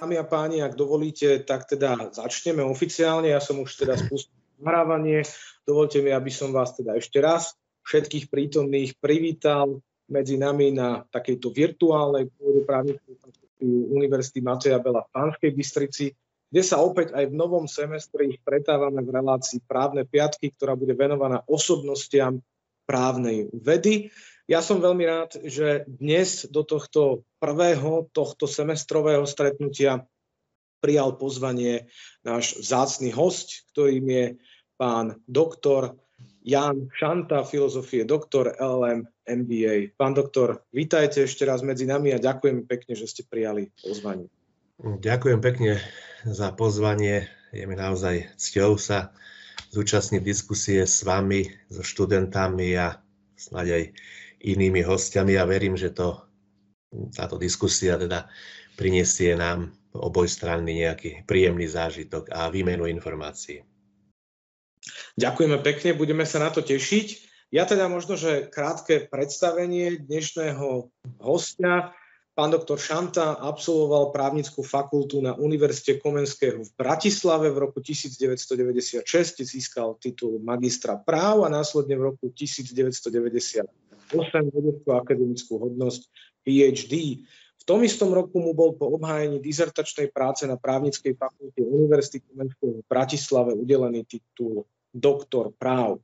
[0.00, 3.36] Dámy a páni, ak dovolíte, tak teda začneme oficiálne.
[3.36, 5.28] Ja som už teda spustil nahrávanie.
[5.68, 7.52] Dovolte mi, aby som vás teda ešte raz
[7.84, 13.12] všetkých prítomných privítal medzi nami na takejto virtuálnej pôde právnickej
[13.92, 16.16] Univerzity Mateja Bela v Pánskej Bystrici,
[16.48, 21.44] kde sa opäť aj v novom semestri stretávame v relácii Právne piatky, ktorá bude venovaná
[21.44, 22.40] osobnostiam
[22.88, 24.08] právnej vedy.
[24.50, 30.10] Ja som veľmi rád, že dnes do tohto prvého, tohto semestrového stretnutia
[30.82, 31.86] prijal pozvanie
[32.26, 34.26] náš vzácný host, ktorým je
[34.74, 35.94] pán doktor
[36.42, 39.94] Jan Šanta, filozofie doktor LM MBA.
[39.94, 44.26] Pán doktor, vítajte ešte raz medzi nami a ďakujem pekne, že ste prijali pozvanie.
[44.82, 45.78] Ďakujem pekne
[46.26, 47.30] za pozvanie.
[47.54, 49.14] Je mi naozaj cťou sa
[49.70, 52.98] zúčastniť diskusie s vami, so študentami a
[53.38, 53.84] snáď aj
[54.40, 56.20] inými hostiami a verím, že to,
[57.12, 58.26] táto diskusia teda
[58.74, 63.62] prinesie nám oboj strany nejaký príjemný zážitok a výmenu informácií.
[65.20, 67.28] Ďakujeme pekne, budeme sa na to tešiť.
[67.50, 71.92] Ja teda možno, že krátke predstavenie dnešného hostia.
[72.30, 79.02] Pán doktor Šanta absolvoval právnickú fakultu na Univerzite Komenského v Bratislave v roku 1996,
[79.44, 82.30] získal titul magistra práv a následne v roku
[84.10, 86.02] 1998 vedeckú akademickú hodnosť
[86.42, 87.24] PhD.
[87.60, 92.80] V tom istom roku mu bol po obhájení dizertačnej práce na právnickej fakulte Univerzity Komenského
[92.80, 96.00] v Bratislave udelený titul doktor práv.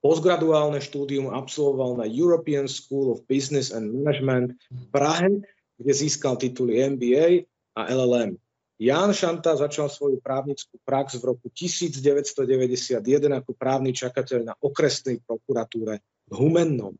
[0.00, 5.28] Postgraduálne štúdium absolvoval na European School of Business and Management v Prahe,
[5.76, 7.44] kde získal tituly MBA
[7.76, 8.40] a LLM.
[8.80, 16.00] Ján Šanta začal svoju právnickú prax v roku 1991 ako právny čakateľ na okresnej prokuratúre
[16.00, 16.96] v Humennom.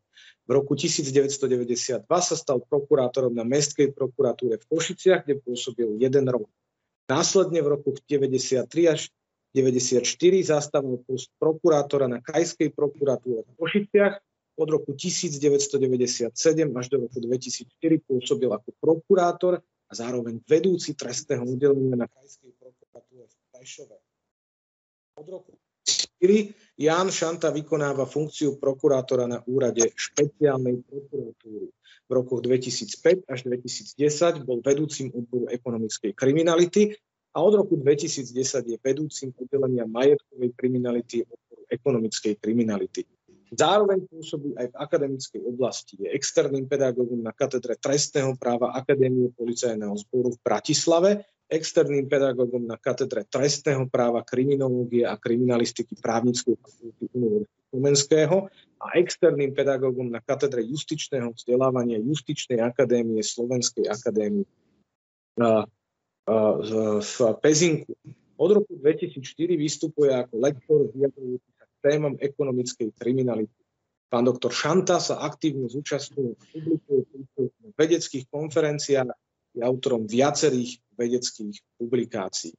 [0.50, 6.50] V roku 1992 sa stal prokurátorom na Mestskej prokuratúre v Košiciach, kde pôsobil jeden rok.
[7.06, 9.14] Následne v roku 1993 až
[9.54, 14.18] 1994 zastával post prokurátora na Krajskej prokuratúre v Košiciach.
[14.58, 16.34] Od roku 1997
[16.74, 23.22] až do roku 2004 pôsobil ako prokurátor a zároveň vedúci trestného oddelenia na Krajskej prokuratúre
[23.22, 23.96] v Prešove.
[25.14, 25.69] Od roku 4
[26.80, 31.68] Jan Šanta vykonáva funkciu prokurátora na úrade špeciálnej prokuratúry.
[32.08, 36.96] V rokoch 2005 až 2010 bol vedúcim odboru ekonomickej kriminality
[37.36, 38.32] a od roku 2010
[38.66, 43.06] je vedúcim oddelenia majetkovej kriminality odboru ekonomickej kriminality.
[43.50, 45.98] Zároveň pôsobí aj v akademickej oblasti.
[45.98, 51.10] Je externým pedagógom na katedre trestného práva Akadémie policajného zboru v Bratislave
[51.50, 56.54] externým pedagógom na katedre trestného práva, kriminológie a kriminalistiky fakulty
[57.10, 58.50] Univerzity Komenského
[58.82, 64.46] a externým pedagógom na katedre justičného vzdelávania Justičnej akadémie Slovenskej akadémie
[66.26, 67.94] v Pezinku.
[68.40, 69.20] Od roku 2004
[69.54, 73.60] vystupuje ako lektor vyjadrujúci sa témam ekonomickej kriminality.
[74.10, 79.14] Pán doktor Šanta sa aktívne zúčastňuje a publikuje v vedeckých konferenciách
[79.54, 82.54] je autorom viacerých vedeckých publikácií.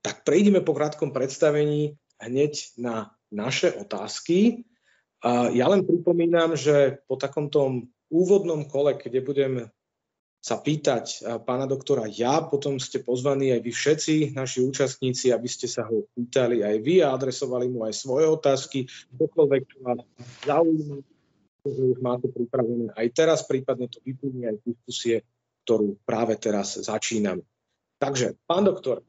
[0.00, 4.64] Tak prejdeme po krátkom predstavení hneď na naše otázky.
[5.52, 9.52] Ja len pripomínam, že po takomto úvodnom kole, kde budem
[10.40, 15.68] sa pýtať pána doktora ja, potom ste pozvaní aj vy všetci, naši účastníci, aby ste
[15.68, 18.88] sa ho pýtali aj vy a adresovali mu aj svoje otázky,
[19.20, 20.00] čokoľvek, čo vás
[20.48, 20.96] zaujíma,
[21.60, 25.20] že už máte pripravené aj teraz, prípadne to vyplní aj diskusie
[25.70, 27.46] ktorú práve teraz začínam.
[28.02, 29.06] Takže, pán doktor,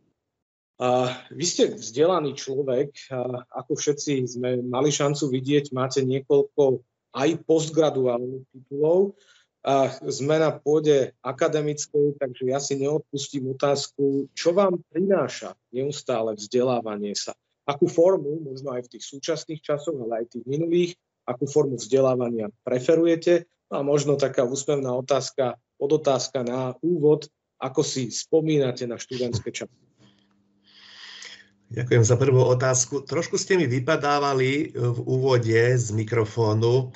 [1.33, 3.09] vy ste vzdelaný človek,
[3.49, 6.85] ako všetci sme mali šancu vidieť, máte niekoľko
[7.17, 9.17] aj postgraduálnych titulov.
[10.05, 17.33] Sme na pôde akademickej, takže ja si neodpustím otázku, čo vám prináša neustále vzdelávanie sa.
[17.65, 20.93] Akú formu, možno aj v tých súčasných časoch, ale aj tých minulých,
[21.25, 23.49] akú formu vzdelávania preferujete?
[23.73, 27.25] No a možno taká úspevná otázka, podotázka na úvod,
[27.57, 29.73] ako si spomínate na študentské časy.
[31.71, 33.07] Ďakujem za prvú otázku.
[33.07, 36.91] Trošku ste mi vypadávali v úvode z mikrofónu.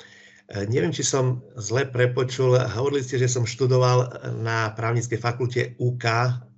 [0.52, 2.60] E, neviem, či som zle prepočul.
[2.60, 6.04] Hovorili ste, že som študoval na právnickej fakulte UK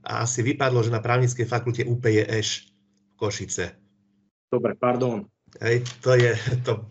[0.02, 3.78] a asi vypadlo, že na právnickej fakulte UPJŠ v Košice.
[4.50, 5.22] Dobre, pardon.
[5.58, 6.86] Hej, to, je, to,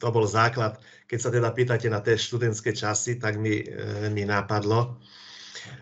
[0.00, 0.80] to bol základ.
[1.04, 4.96] Keď sa teda pýtate na tie študentské časy, tak mi, e, mi napadlo.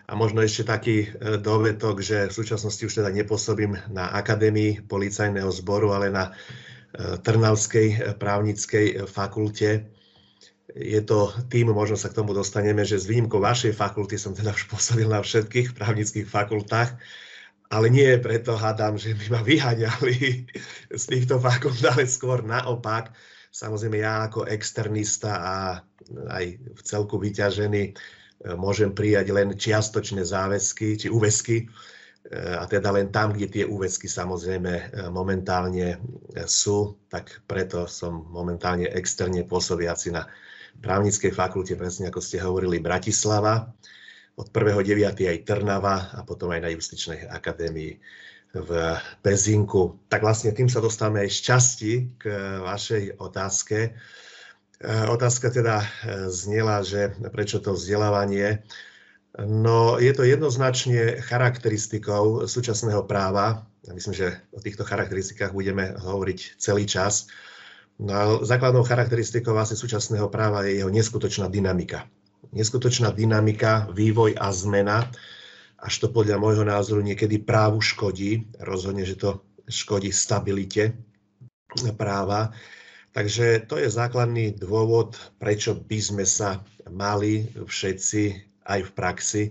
[0.09, 5.47] A možno ešte taký e, dovetok, že v súčasnosti už teda nepôsobím na Akadémii policajného
[5.47, 9.87] zboru, ale na e, Trnavskej právnickej fakulte,
[10.75, 14.51] je to tým, možno sa k tomu dostaneme, že s výnimkou vašej fakulty som teda
[14.51, 16.99] už pôsobil na všetkých právnických fakultách,
[17.69, 20.15] ale nie preto hádam, že by ma vyhaňali
[20.93, 23.13] z týchto fakult, ale skôr naopak.
[23.55, 25.55] Samozrejme ja ako externista a
[26.35, 27.93] aj v celku vyťažený e,
[28.59, 31.71] môžem prijať len čiastočné záväzky či úväzky
[32.33, 34.83] a teda len tam, kde tie úväzky samozrejme e,
[35.13, 35.97] momentálne e,
[36.49, 40.25] sú, tak preto som momentálne externe pôsobiaci na
[40.81, 43.69] právnickej fakulte, presne ako ste hovorili, Bratislava,
[44.35, 45.15] od 1.9.
[45.31, 47.99] aj Trnava a potom aj na Justičnej akadémii
[48.55, 48.69] v
[49.19, 49.99] Pezinku.
[50.07, 52.23] Tak vlastne tým sa dostávame aj z časti k
[52.63, 53.91] vašej otázke.
[53.91, 55.83] E, otázka teda
[56.31, 58.63] znela, že prečo to vzdelávanie
[59.35, 63.67] No, je to jednoznačne charakteristikou súčasného práva.
[63.83, 67.27] Ja myslím, že o týchto charakteristikách budeme hovoriť celý čas.
[67.99, 72.07] No základnou charakteristikou asi súčasného práva je jeho neskutočná dynamika.
[72.55, 75.11] Neskutočná dynamika, vývoj a zmena,
[75.75, 78.47] až to podľa môjho názoru niekedy právu škodí.
[78.63, 80.95] Rozhodne, že to škodí stabilite
[81.99, 82.55] práva.
[83.11, 88.23] Takže to je základný dôvod, prečo by sme sa mali všetci
[88.67, 89.43] aj v praxi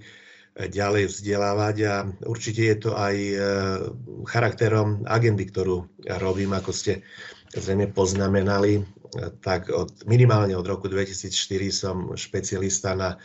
[0.55, 1.95] ďalej vzdelávať a
[2.31, 3.37] určite je to aj e,
[4.31, 5.83] charakterom agendy, ktorú
[6.23, 7.03] robím, ako ste
[7.51, 8.87] zrejme poznamenali,
[9.43, 11.31] tak od, minimálne od roku 2004
[11.71, 13.17] som špecialista na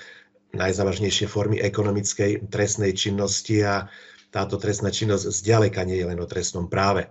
[0.53, 3.85] najzávažnejšie formy ekonomickej trestnej činnosti a
[4.29, 7.09] táto trestná činnosť zďaleka nie je len o trestnom práve.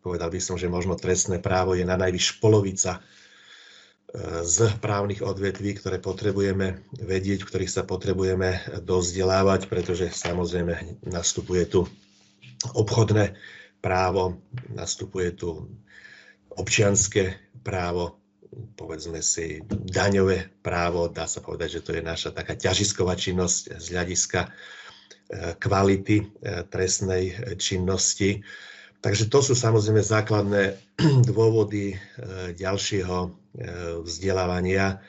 [0.00, 3.02] Povedal by som, že možno trestné právo je na najvyš polovica
[4.42, 11.86] z právnych odvetví, ktoré potrebujeme vedieť, v ktorých sa potrebujeme dozdelávať, pretože samozrejme nastupuje tu
[12.74, 13.38] obchodné
[13.78, 14.42] právo,
[14.74, 15.70] nastupuje tu
[16.50, 18.19] občianské právo,
[18.74, 23.86] povedzme si daňové právo, dá sa povedať, že to je naša taká ťažisková činnosť z
[23.94, 24.50] hľadiska e,
[25.54, 26.26] kvality e,
[26.66, 28.42] trestnej činnosti.
[29.00, 30.76] Takže to sú samozrejme základné
[31.30, 31.96] dôvody e,
[32.54, 33.38] ďalšieho
[34.06, 35.02] vzdelávania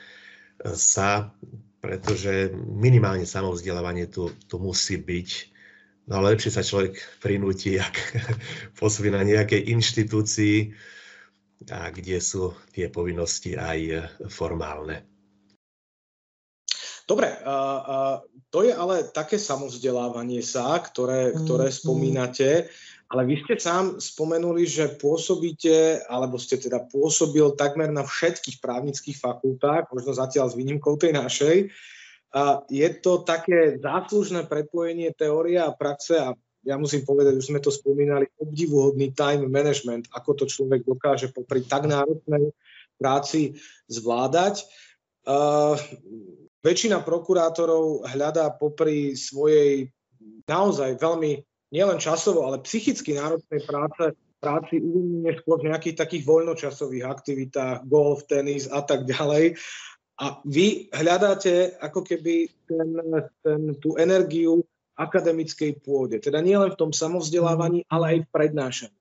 [0.74, 1.30] sa,
[1.78, 5.28] pretože minimálne samovzdelávanie tu, tu musí byť.
[6.10, 7.94] No ale lepšie sa človek prinúti, ak
[8.82, 10.74] pôsobí na nejakej inštitúcii,
[11.70, 15.06] a kde sú tie povinnosti aj formálne.
[17.02, 17.96] Dobre, a, a
[18.48, 21.82] to je ale také samovzdelávanie sa, ktoré, ktoré mm-hmm.
[21.82, 22.50] spomínate.
[23.12, 29.20] Ale vy ste sám spomenuli, že pôsobíte, alebo ste teda pôsobil takmer na všetkých právnických
[29.20, 31.56] fakultách, možno zatiaľ s výnimkou tej našej.
[32.32, 36.32] A je to také záslužné prepojenie teória a praxe a
[36.62, 41.66] ja musím povedať, už sme to spomínali, obdivuhodný time management, ako to človek dokáže popri
[41.66, 42.54] tak náročnej
[42.98, 43.58] práci
[43.90, 44.62] zvládať.
[45.22, 45.74] Uh,
[46.62, 49.90] väčšina prokurátorov hľadá popri svojej
[50.46, 51.42] naozaj veľmi
[51.74, 58.26] nielen časovo, ale psychicky náročnej práce, práci uvoľnenie skôr v nejakých takých voľnočasových aktivitách, golf,
[58.26, 59.58] tenis a tak ďalej.
[60.22, 62.88] A vy hľadáte ako keby ten,
[63.42, 64.62] ten, tú energiu
[64.96, 66.20] akademickej pôde.
[66.20, 68.98] Teda nielen v tom samovzdelávaní, ale aj v prednášaní.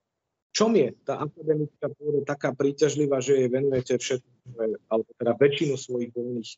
[0.51, 4.29] Čom je tá akademická pôda taká príťažlivá, že jej venujete všetko,
[4.91, 6.49] alebo teda väčšinu svojich voľných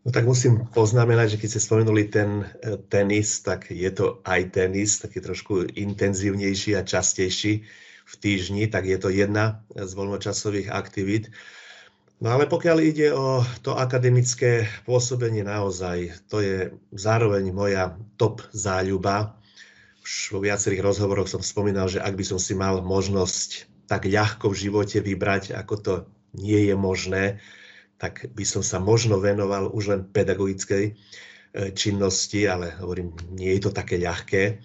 [0.00, 4.56] No tak musím poznamenať, že keď ste spomenuli ten e, tenis, tak je to aj
[4.56, 7.68] tenis, taký trošku intenzívnejší a častejší
[8.08, 11.28] v týždni, tak je to jedna z voľnočasových aktivít.
[12.20, 19.40] No ale pokiaľ ide o to akademické pôsobenie naozaj, to je zároveň moja top záľuba.
[20.04, 24.52] Už vo viacerých rozhovoroch som spomínal, že ak by som si mal možnosť tak ľahko
[24.52, 25.94] v živote vybrať, ako to
[26.36, 27.40] nie je možné,
[27.96, 30.92] tak by som sa možno venoval už len pedagogickej e,
[31.72, 34.60] činnosti, ale hovorím, nie je to také ľahké.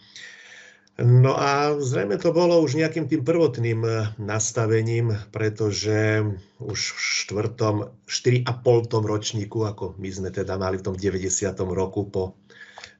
[0.95, 6.23] No a zrejme to bolo už nejakým tým prvotným e, nastavením, pretože
[6.63, 7.75] už v štvrtom,
[8.07, 11.51] 4,5 tom ročníku, ako my sme teda mali v tom 90.
[11.75, 12.39] roku po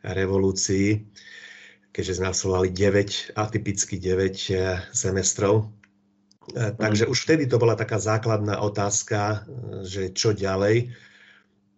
[0.04, 1.08] revolúcii,
[1.96, 5.72] keďže sme absolvovali 9, atypicky 9 e, semestrov,
[6.54, 9.50] E, takže už vtedy to bola taká základná otázka,
[9.82, 10.94] že čo ďalej.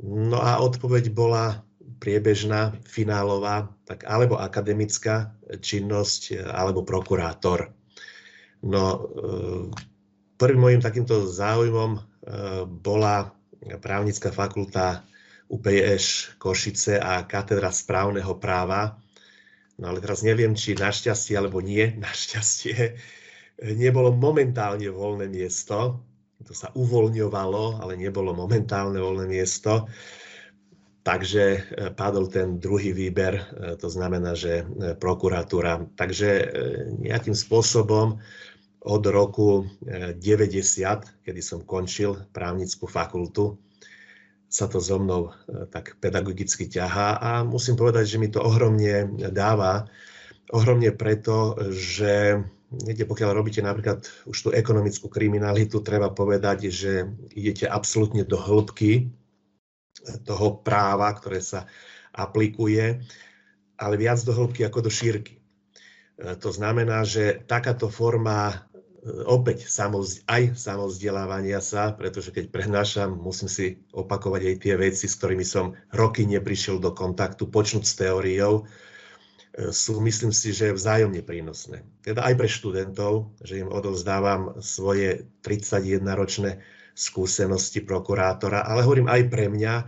[0.03, 1.63] No a odpoveď bola
[1.97, 7.73] priebežná, finálová, tak alebo akademická činnosť, e, alebo prokurátor.
[8.57, 9.13] No,
[10.41, 12.01] prvým môjim takýmto záujmom
[12.81, 13.29] bola
[13.77, 15.05] právnická fakulta
[15.45, 18.97] UPS Košice a katedra správneho práva.
[19.77, 22.97] No ale teraz neviem, či našťastie alebo nie, našťastie
[23.61, 26.01] nebolo momentálne voľné miesto,
[26.45, 29.89] to sa uvoľňovalo, ale nebolo momentálne voľné miesto.
[31.07, 31.59] Takže e,
[31.95, 33.39] padol ten druhý výber,
[33.79, 34.67] to znamená, že
[34.99, 35.87] prokuratúra.
[35.95, 36.51] Takže
[36.99, 38.19] nejakým spôsobom
[38.83, 40.19] od roku 90,
[41.23, 43.55] kedy som končil právnickú fakultu,
[44.47, 45.35] sa to so mnou
[45.75, 49.91] tak pedagogicky ťahá a musím povedať, že mi to ohromne dáva.
[50.55, 57.63] Ohromne preto, že Niekde pokiaľ robíte napríklad už tú ekonomickú kriminalitu, treba povedať, že idete
[57.63, 59.07] absolútne do hĺbky
[60.23, 61.67] toho práva, ktoré sa
[62.15, 63.03] aplikuje,
[63.77, 65.37] ale viac do hĺbky ako do šírky.
[65.37, 65.39] E,
[66.41, 68.57] to znamená, že takáto forma e,
[69.29, 69.69] opäť
[70.25, 75.77] aj samozdelávania sa, pretože keď prednášam, musím si opakovať aj tie veci, s ktorými som
[75.93, 78.65] roky neprišiel do kontaktu, počnúť s teóriou,
[79.57, 81.81] sú, myslím si, že vzájomne prínosné.
[82.05, 86.61] Teda aj pre študentov, že im odovzdávam svoje 31-ročné
[86.97, 89.85] skúsenosti prokurátora, ale hovorím aj pre mňa,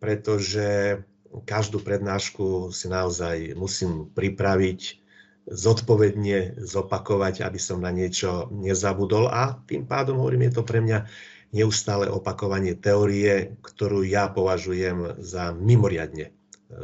[0.00, 0.98] pretože
[1.44, 5.04] každú prednášku si naozaj musím pripraviť,
[5.48, 11.08] zodpovedne zopakovať, aby som na niečo nezabudol a tým pádom, hovorím, je to pre mňa
[11.56, 16.32] neustále opakovanie teórie, ktorú ja považujem za mimoriadne e,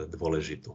[0.08, 0.72] dôležitú.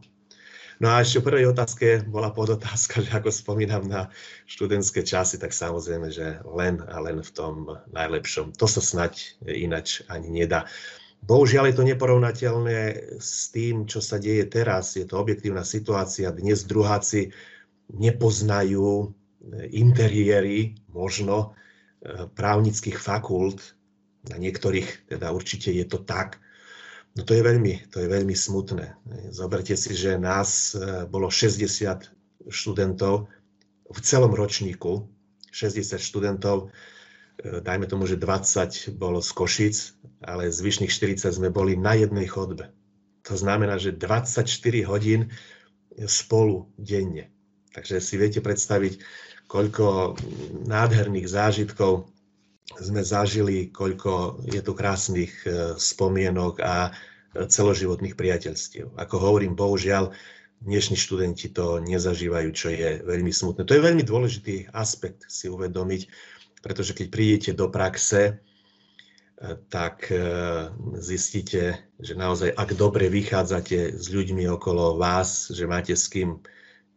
[0.80, 4.08] No a ešte v prvej otázke bola podotázka, že ako spomínam na
[4.48, 8.56] študentské časy, tak samozrejme, že len a len v tom najlepšom.
[8.56, 10.64] To sa snať inač ani nedá.
[11.20, 12.80] Bohužiaľ je to neporovnateľné
[13.20, 14.96] s tým, čo sa deje teraz.
[14.96, 16.32] Je to objektívna situácia.
[16.32, 17.28] Dnes druháci
[17.92, 19.12] nepoznajú
[19.68, 23.76] interiéry možno eh, právnických fakult.
[24.28, 26.40] Na niektorých teda určite je to tak.
[27.18, 28.94] No to je veľmi, to je veľmi smutné.
[29.34, 31.66] Zoberte si, že nás e, bolo 60
[32.46, 33.26] študentov
[33.90, 35.10] v celom ročníku,
[35.50, 36.70] 60 študentov,
[37.42, 39.76] e, dajme tomu, že 20 bolo z Košic,
[40.22, 42.70] ale zvyšných 40 sme boli na jednej chodbe.
[43.26, 44.46] To znamená, že 24
[44.86, 45.34] hodín
[46.06, 47.28] spolu denne.
[47.74, 49.02] Takže si viete predstaviť,
[49.50, 50.14] koľko
[50.70, 52.06] nádherných zážitkov
[52.78, 56.90] sme zažili, koľko je tu krásnych e, spomienok a e,
[57.50, 58.94] celoživotných priateľstiev.
[58.94, 60.14] Ako hovorím, bohužiaľ,
[60.60, 63.64] dnešní študenti to nezažívajú, čo je veľmi smutné.
[63.64, 66.06] To je veľmi dôležitý aspekt si uvedomiť,
[66.60, 68.34] pretože keď prídete do praxe, e,
[69.66, 70.06] tak
[71.00, 76.38] zistíte, že naozaj, ak dobre vychádzate s ľuďmi okolo vás, že máte s kým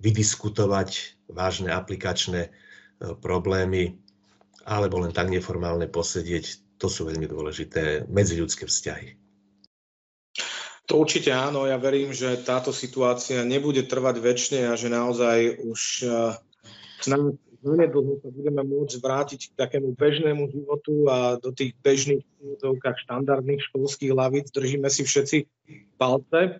[0.03, 2.51] vydiskutovať vážne aplikačné
[3.23, 4.02] problémy,
[4.63, 9.19] alebo len tak neformálne posedieť, to sú veľmi dôležité medziľudské vzťahy.
[10.91, 15.81] To určite áno, ja verím, že táto situácia nebude trvať väčšine a že naozaj už
[16.03, 16.35] uh,
[17.63, 22.27] zanedlho sa budeme môcť vrátiť k takému bežnému životu a do tých bežných
[23.07, 25.37] štandardných školských lavíc držíme si všetci
[25.95, 26.59] palce.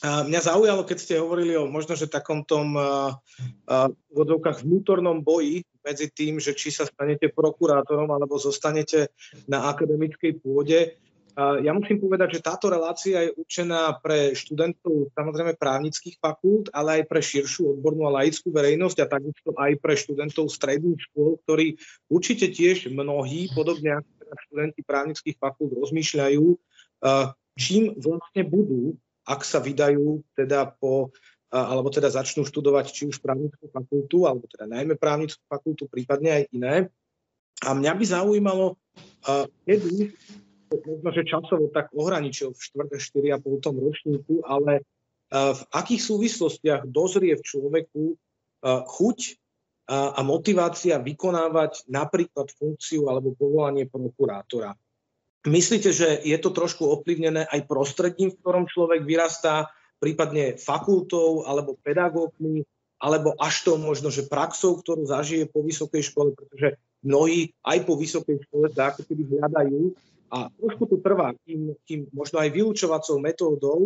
[0.00, 3.12] A mňa zaujalo, keď ste hovorili o možno, že takom tom uh,
[3.68, 9.12] uh, vodovkách vnútornom boji medzi tým, že či sa stanete prokurátorom alebo zostanete
[9.48, 11.00] na akademickej pôde.
[11.40, 17.02] Ja musím povedať, že táto relácia je určená pre študentov samozrejme právnických fakult, ale aj
[17.06, 22.50] pre širšiu odbornú a laickú verejnosť a takisto aj pre študentov stredných škôl, ktorí určite
[22.50, 26.44] tiež mnohí, podobne ako teda študenti právnických fakult, rozmýšľajú,
[27.56, 28.98] čím vlastne budú
[29.30, 31.14] ak sa vydajú teda po,
[31.50, 36.44] alebo teda začnú študovať či už právnickú fakultu, alebo teda najmä právnickú fakultu, prípadne aj
[36.54, 36.74] iné.
[37.66, 38.78] A mňa by zaujímalo,
[39.66, 40.14] kedy,
[40.86, 42.60] možno že časovo tak ohraničil v
[42.94, 43.42] 4.
[43.42, 44.86] 4,5 tom ročníku, ale
[45.30, 48.02] v akých súvislostiach dozrie v človeku
[48.64, 49.18] chuť
[49.90, 54.70] a motivácia vykonávať napríklad funkciu alebo povolanie prokurátora.
[55.50, 61.76] Myslíte, že je to trošku ovplyvnené aj prostredím, v ktorom človek vyrastá, prípadne fakultou alebo
[61.84, 62.64] pedagógmi,
[63.00, 67.96] alebo až to možno, že praxou, ktorú zažije po vysokej škole, pretože mnohí aj po
[67.96, 69.92] vysokej škole sa ako keby hľadajú
[70.30, 73.80] a trošku to trvá, kým, kým možno aj vyučovacou metódou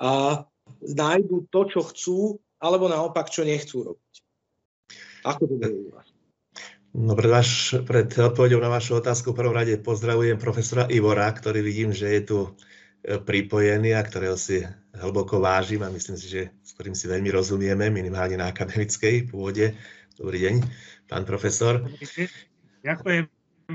[0.00, 0.42] a
[0.80, 2.18] nájdu to, čo chcú,
[2.60, 4.14] alebo naopak, čo nechcú robiť.
[5.24, 6.08] Ako to bude u vás?
[6.90, 11.62] No pred, vaš, pred odpovedou na vašu otázku v prvom rade pozdravujem profesora Ivora, ktorý
[11.62, 12.38] vidím, že je tu
[13.04, 14.60] pripojený a ktorého si
[15.00, 19.72] hlboko vážim a myslím si, že s ktorým si veľmi rozumieme, minimálne na akademickej pôde.
[20.20, 20.54] Dobrý deň,
[21.08, 21.80] pán profesor.
[22.84, 23.24] Ďakujem,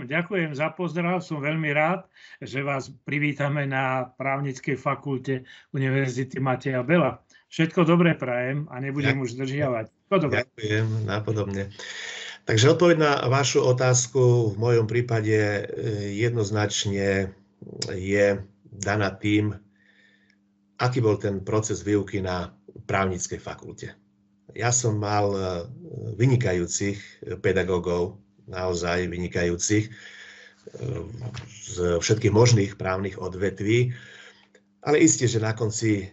[0.05, 2.05] ďakujem za pozdrav, som veľmi rád,
[2.37, 7.25] že vás privítame na právnickej fakulte Univerzity Mateja Bela.
[7.49, 9.25] Všetko dobré prajem a nebudem Ďakujem.
[9.25, 9.85] už zdržiavať.
[10.11, 11.73] Ďakujem, nápodobne.
[12.45, 15.61] Takže odpoveď na vašu otázku v mojom prípade e,
[16.13, 17.33] jednoznačne
[17.89, 18.25] je
[18.79, 19.55] daná tým,
[20.79, 22.51] aký bol ten proces výuky na
[22.85, 23.95] právnickej fakulte.
[24.53, 25.39] Ja som mal e,
[26.19, 29.91] vynikajúcich pedagógov, naozaj vynikajúcich, e,
[31.65, 33.95] z všetkých možných právnych odvetví,
[34.85, 36.05] ale isté, že na konci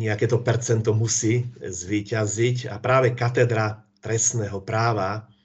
[0.00, 5.37] nejaké to percento musí zvíťaziť a práve katedra trestného práva, e,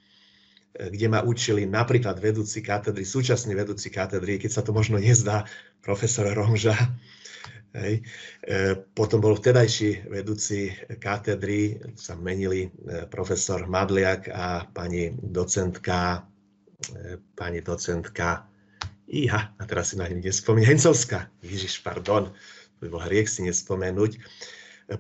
[0.74, 5.46] kde ma učili napríklad vedúci katedry, súčasný vedúci katedry, keď sa to možno nezdá,
[5.86, 6.74] profesor Romža.
[7.74, 8.06] Hej.
[8.46, 16.26] E, potom bol vtedajší vedúci katedry, sa menili e, profesor Madliak a pani docentka,
[17.34, 18.46] pani docentka
[19.10, 22.34] Iha, a teraz si na ňu nespomínam, Hencovská, Ježiš, pardon,
[22.78, 24.22] to by bol hriech si nespomenúť,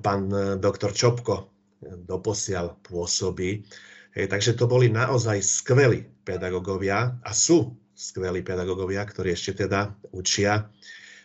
[0.01, 1.49] pán doktor Čopko,
[1.81, 3.63] doposiaľ pôsobí.
[4.13, 10.69] Hej, takže to boli naozaj skvelí pedagógovia a sú skvelí pedagógovia, ktorí ešte teda učia,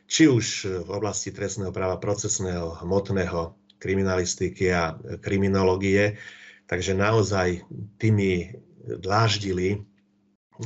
[0.09, 6.17] či už v oblasti trestného práva procesného, hmotného, kriminalistiky a kriminológie.
[6.65, 7.65] Takže naozaj
[8.01, 8.57] tými
[8.89, 9.85] dláždili,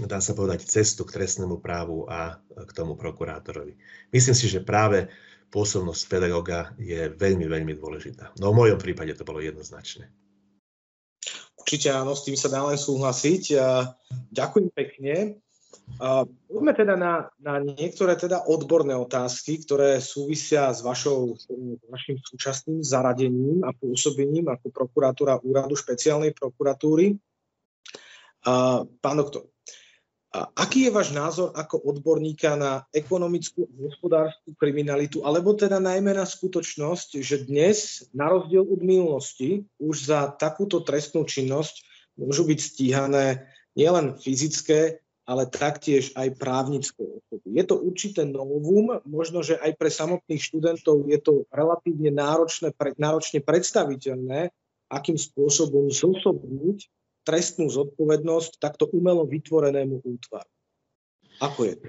[0.07, 3.75] dá sa povedať, cestu k trestnému právu a k tomu prokurátorovi.
[4.15, 5.11] Myslím si, že práve
[5.51, 8.31] pôsobnosť pedagóga je veľmi, veľmi dôležitá.
[8.39, 10.07] No v mojom prípade to bolo jednoznačné.
[11.63, 13.55] Určite áno, s tým sa dá len súhlasiť.
[14.35, 15.39] Ďakujem pekne.
[16.51, 21.47] Poďme teda na, na niektoré teda odborné otázky, ktoré súvisia s, vašou, s
[21.87, 27.15] vašim súčasným zaradením a pôsobením ako prokurátora úradu špeciálnej prokuratúry.
[28.99, 29.52] Pán doktor,
[30.33, 36.17] a aký je váš názor ako odborníka na ekonomickú a hospodárskú kriminalitu, alebo teda najmä
[36.17, 41.85] na skutočnosť, že dnes, na rozdiel od minulosti, už za takúto trestnú činnosť
[42.17, 43.45] môžu byť stíhané
[43.77, 47.49] nielen fyzické, ale taktiež aj právnické osoby.
[47.53, 53.45] Je to určité novum, možno, že aj pre samotných študentov je to relatívne náročné, náročne
[53.45, 54.49] predstaviteľné,
[54.89, 56.89] akým spôsobom zosobniť
[57.23, 60.51] trestnú zodpovednosť takto umelo vytvorenému útvaru?
[61.41, 61.87] Ako je to?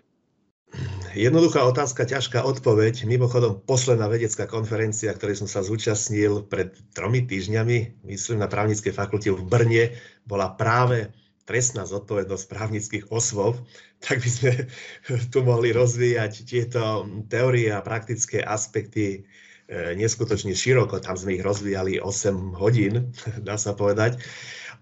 [1.13, 3.05] Jednoduchá otázka, ťažká odpoveď.
[3.05, 9.29] Mimochodom, posledná vedecká konferencia, ktorej som sa zúčastnil pred tromi týždňami, myslím na právnickej fakulte
[9.29, 9.83] v Brne,
[10.25, 11.13] bola práve
[11.45, 13.61] trestná zodpovednosť právnických osôb,
[14.01, 14.51] tak by sme
[15.31, 19.21] tu mohli rozvíjať tieto teórie a praktické aspekty
[19.69, 20.97] e, neskutočne široko.
[20.97, 23.13] Tam sme ich rozvíjali 8 hodín,
[23.47, 24.17] dá sa povedať.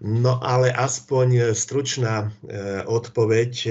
[0.02, 2.28] No ale aspoň stručná e,
[2.82, 3.52] odpoveď.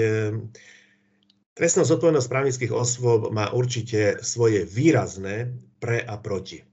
[1.52, 6.64] trestná zodpovednosť právnických osôb má určite svoje výrazné pre a proti.
[6.64, 6.66] E,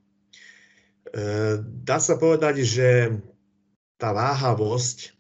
[1.60, 3.20] dá sa povedať, že
[4.00, 5.20] tá váhavosť,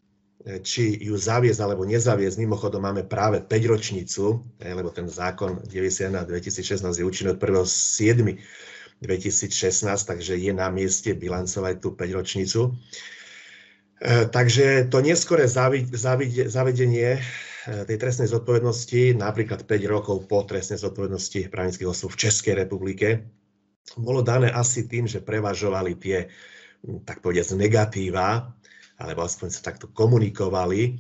[0.63, 6.87] či ju zaviesť alebo nezaviesť, mimochodom máme práve 5 ročnicu, lebo ten zákon 91 2016
[6.87, 8.39] je účinný od 1.7.
[8.99, 12.75] 2016, takže je na mieste bilancovať tú 5 ročnicu.
[13.99, 15.43] E, takže to neskore
[16.47, 17.21] zavedenie e,
[17.83, 23.27] tej trestnej zodpovednosti, napríklad 5 rokov po trestnej zodpovednosti právnických osôb v Českej republike,
[23.99, 26.31] bolo dané asi tým, že prevažovali tie,
[27.03, 28.55] tak povediať, negatíva,
[28.95, 30.81] alebo aspoň sa takto komunikovali.
[30.87, 30.91] E,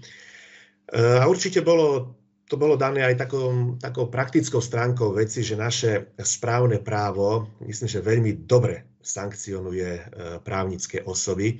[0.99, 2.19] a určite bolo,
[2.51, 8.03] to bolo dané aj takou, takou praktickou stránkou veci, že naše správne právo, myslím, že
[8.03, 10.11] veľmi dobre sankcionuje
[10.43, 11.55] právnické osoby.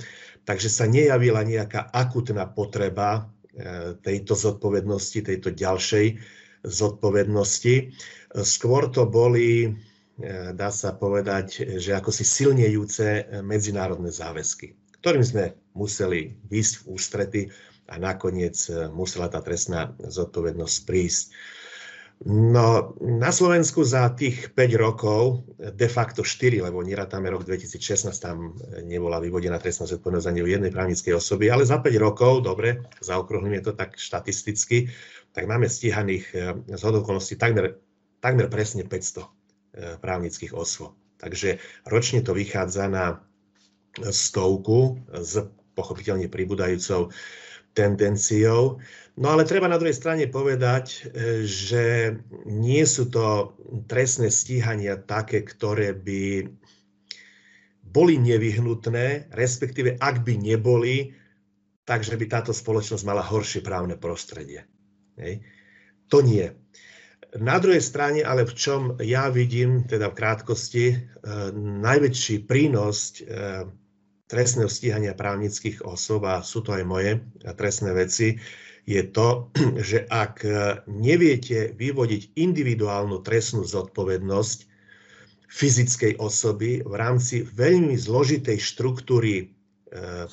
[0.49, 6.17] Takže sa nejavila nejaká akutná potreba e, tejto zodpovednosti, tejto ďalšej
[6.65, 7.93] zodpovednosti.
[8.41, 9.69] Skôr to boli, e,
[10.57, 14.73] dá sa povedať, že ako si silnejúce medzinárodné záväzky,
[15.05, 17.41] ktorým sme museli výsť v ústrety
[17.89, 21.25] a nakoniec e, musela tá trestná zodpovednosť prísť.
[22.27, 28.59] No, na Slovensku za tých 5 rokov, de facto 4, lebo nerátame rok 2016, tam
[28.83, 33.63] nebola vyvodená trestná zodpovednosť ani u jednej právnickej osoby, ale za 5 rokov, dobre, zaokrúhlime
[33.63, 34.91] to tak štatisticky,
[35.31, 37.79] tak máme stíhaných eh, z okolností takmer,
[38.19, 39.25] takmer presne 500 eh,
[40.03, 40.99] právnických osôb.
[41.23, 43.23] Takže ročne to vychádza na
[43.95, 45.39] stovku s
[45.75, 47.15] pochopiteľne pribúdajúcou
[47.79, 48.83] tendenciou.
[49.15, 50.99] No ale treba na druhej strane povedať, e,
[51.47, 53.55] že nie sú to
[53.87, 56.51] trestné stíhania také, ktoré by
[57.89, 61.15] boli nevyhnutné, respektíve ak by neboli,
[61.87, 64.67] takže by táto spoločnosť mala horšie právne prostredie.
[65.17, 65.41] Hej.
[66.13, 66.53] To nie.
[67.37, 70.97] Na druhej strane, ale v čom ja vidím, teda v krátkosti, e,
[71.81, 73.67] najväčší prínos e,
[74.29, 77.11] trestného stíhania právnických osob, a sú to aj moje
[77.57, 78.37] trestné veci,
[78.85, 79.49] je to,
[79.89, 80.45] že ak
[80.85, 84.69] neviete vyvodiť individuálnu trestnú zodpovednosť
[85.49, 89.45] fyzickej osoby v rámci veľmi zložitej štruktúry e,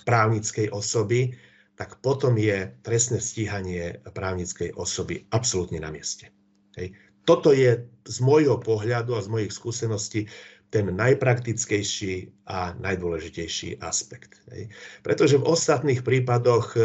[0.04, 1.32] právnickej osoby,
[1.76, 6.32] tak potom je trestné stíhanie právnickej osoby absolútne na mieste.
[6.76, 6.92] Hej.
[7.26, 10.30] Toto je z môjho pohľadu a z mojich skúseností
[10.70, 14.42] ten najpraktickejší a najdôležitejší aspekt.
[15.06, 16.80] Pretože v ostatných prípadoch e,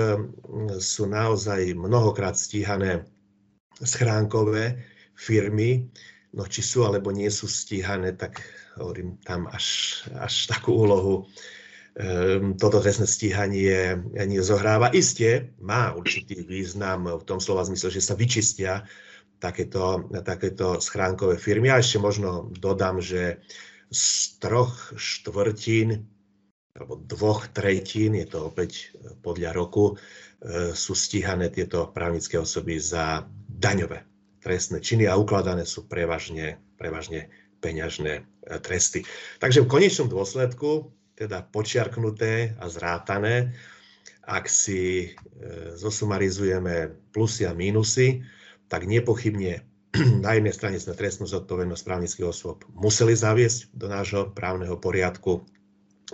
[0.77, 3.09] sú naozaj mnohokrát stíhané
[3.81, 4.85] schránkové
[5.17, 5.89] firmy,
[6.33, 8.41] no či sú alebo nie sú stíhané, tak
[8.79, 14.95] hovorím tam až, až takú úlohu um, toto trestné stíhanie nezohráva.
[14.95, 18.87] Isté má určitý význam v tom slova zmysle, že sa vyčistia
[19.41, 21.73] takéto, takéto schránkové firmy.
[21.73, 23.43] A ešte možno dodám, že
[23.91, 26.07] z troch štvrtín
[26.71, 33.27] alebo dvoch tretín, je to opäť podľa roku, e, sú stíhané tieto právnické osoby za
[33.51, 34.07] daňové
[34.39, 37.27] trestné činy a ukladané sú prevažne, prevažne
[37.59, 38.23] peňažné e,
[38.63, 39.03] tresty.
[39.43, 43.51] Takže v konečnom dôsledku, teda počiarknuté a zrátané,
[44.25, 48.23] ak si e, zosumarizujeme plusy a mínusy,
[48.71, 49.61] tak nepochybne
[50.25, 55.43] na jednej strane sme trestnú zodpovednosť právnických osôb museli zaviesť do nášho právneho poriadku.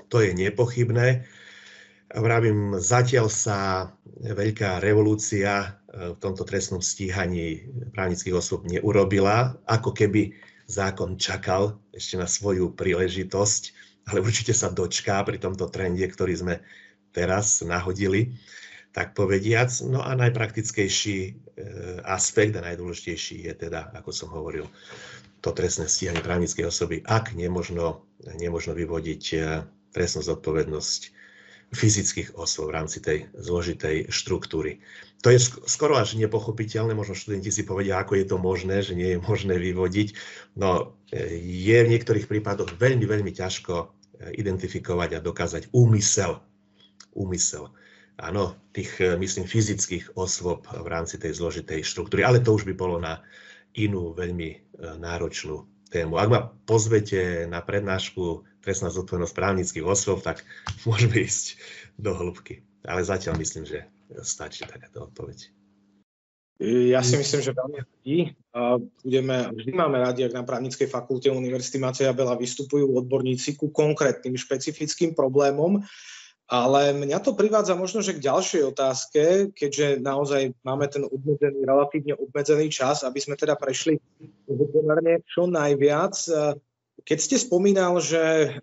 [0.09, 1.25] To je nepochybné.
[2.07, 3.91] Vravím, zatiaľ sa
[4.23, 10.33] veľká revolúcia e, v tomto trestnom stíhaní právnických osôb neurobila, ako keby
[10.71, 13.63] zákon čakal ešte na svoju príležitosť,
[14.07, 16.55] ale určite sa dočká pri tomto trende, ktorý sme
[17.11, 18.39] teraz nahodili,
[18.95, 19.67] tak povediac.
[19.83, 21.46] No a najpraktickejší
[22.05, 24.69] aspekt a najdôležitejší je teda, ako som hovoril,
[25.41, 28.05] to trestné stíhanie právnickej osoby, ak nemožno,
[28.37, 29.37] nemožno vyvodiť e,
[29.93, 31.01] trestnú zodpovednosť
[31.67, 34.79] fyzických osôb v rámci tej zložitej štruktúry.
[35.19, 39.17] To je skoro až nepochopiteľné, možno študenti si povedia, ako je to možné, že nie
[39.17, 40.15] je možné vyvodiť.
[40.57, 43.85] No e, je v niektorých prípadoch veľmi, veľmi ťažko e,
[44.41, 46.41] identifikovať a dokázať úmysel.
[47.13, 47.69] Úmysel.
[48.17, 52.73] Áno, tých, e, myslím, fyzických osôb v rámci tej zložitej štruktúry, ale to už by
[52.73, 53.21] bolo na
[53.77, 56.17] inú veľmi náročnú tému.
[56.17, 60.43] Ak ma pozvete na prednášku trestná zodpovednosť právnických osôb, tak
[60.87, 61.61] môžeme ísť
[61.95, 62.65] do hĺbky.
[62.87, 63.87] Ale zatiaľ myslím, že
[64.23, 65.51] stačí takáto odpoveď.
[66.89, 68.17] Ja si myslím, že veľmi radi.
[69.05, 74.33] Budeme, vždy máme radi, ak na právnickej fakulte Univerzity Mateja Bela vystupujú odborníci ku konkrétnym
[74.33, 75.85] špecifickým problémom.
[76.47, 82.15] Ale mňa to privádza možno, že k ďalšej otázke, keďže naozaj máme ten obmedzený, relatívne
[82.15, 83.99] obmedzený čas, aby sme teda prešli
[84.47, 86.15] pomerne čo najviac.
[87.03, 88.55] Keď ste spomínal, že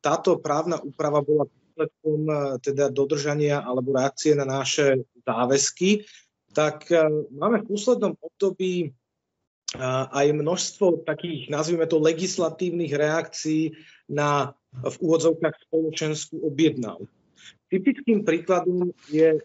[0.00, 2.20] táto právna úprava bola výsledkom
[2.64, 6.08] teda dodržania alebo reakcie na naše záväzky,
[6.56, 6.88] tak
[7.28, 8.96] máme v poslednom období
[10.12, 13.76] aj množstvo takých, nazvime to, legislatívnych reakcií
[14.08, 17.08] na v úvodzovkách spoločenskú objednávku.
[17.68, 19.40] Typickým príkladom je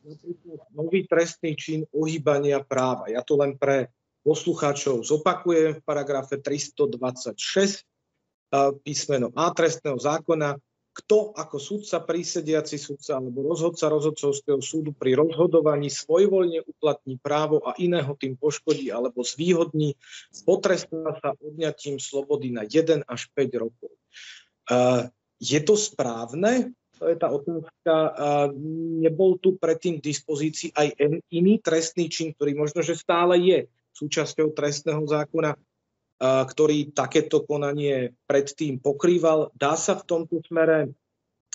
[0.76, 3.08] nový trestný čin ohýbania práva.
[3.08, 3.92] Ja to len pre
[4.28, 7.88] poslucháčov zopakujem v paragrafe 326
[8.84, 10.60] písmeno A trestného zákona,
[10.98, 17.78] kto ako sudca, prísediaci sudca alebo rozhodca rozhodcovského súdu pri rozhodovaní svojvoľne uplatní právo a
[17.78, 19.94] iného tým poškodí alebo zvýhodní,
[20.42, 23.92] potrestá sa odňatím slobody na 1 až 5 rokov.
[25.38, 26.73] Je to správne?
[26.97, 27.93] To je tá otázka.
[29.06, 30.97] Nebol tu predtým k dispozícii aj
[31.30, 35.54] iný trestný čin, ktorý možno, že stále je súčasťou trestného zákona,
[36.21, 39.54] ktorý takéto konanie predtým pokrýval.
[39.54, 40.89] Dá sa v tomto smere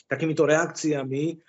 [0.07, 1.43] takýmito reakciami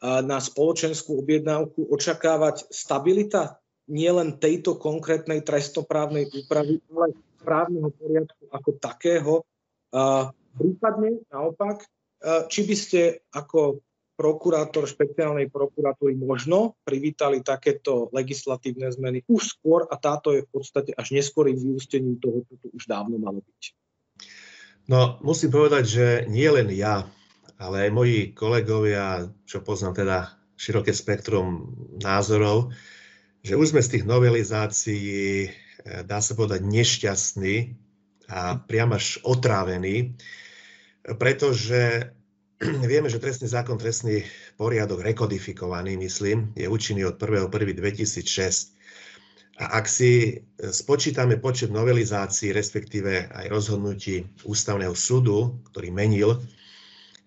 [0.00, 3.58] na spoločenskú objednávku očakávať stabilita
[3.90, 9.32] nielen tejto konkrétnej trestnoprávnej úpravy, ale právneho poriadku ako takého.
[10.60, 11.86] Prípadne naopak, e,
[12.52, 13.00] či by ste
[13.32, 13.80] ako
[14.20, 20.92] prokurátor špeciálnej prokuratúry možno privítali takéto legislatívne zmeny už skôr a táto je v podstate
[20.92, 23.62] až neskorým vyústením toho, čo tu už dávno malo byť.
[24.92, 27.08] No, musím povedať, že nie len ja,
[27.56, 30.18] ale aj moji kolegovia, čo poznám teda
[30.60, 32.76] široké spektrum názorov,
[33.40, 35.50] že už sme z tých novelizácií, e,
[36.04, 37.56] dá sa povedať, nešťastní
[38.28, 40.12] a priam až otrávení,
[41.18, 42.12] pretože
[42.90, 44.22] vieme, že trestný zákon, trestný
[44.60, 48.76] poriadok rekodifikovaný, myslím, je účinný od 1.1.2006.
[49.60, 56.40] A ak si spočítame počet novelizácií, respektíve aj rozhodnutí ústavného súdu, ktorý menil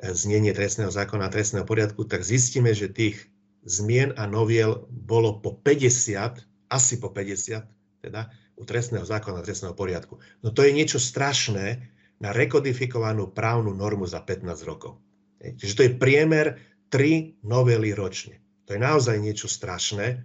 [0.01, 3.29] znenie trestného zákona a trestného poriadku, tak zistíme, že tých
[3.69, 6.41] zmien a noviel bolo po 50,
[6.73, 7.63] asi po 50,
[8.01, 10.17] teda u trestného zákona a trestného poriadku.
[10.41, 11.92] No to je niečo strašné
[12.23, 15.03] na rekodifikovanú právnu normu za 15 rokov.
[15.43, 16.55] Čiže to je priemer
[16.87, 18.39] 3 novely ročne.
[18.63, 20.23] To je naozaj niečo strašné.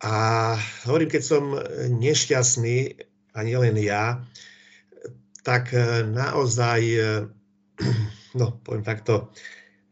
[0.00, 0.14] A
[0.88, 1.52] hovorím, keď som
[2.00, 2.96] nešťastný,
[3.32, 4.24] a nielen ja,
[5.42, 7.04] tak e, naozaj, e,
[8.38, 9.32] no poviem takto,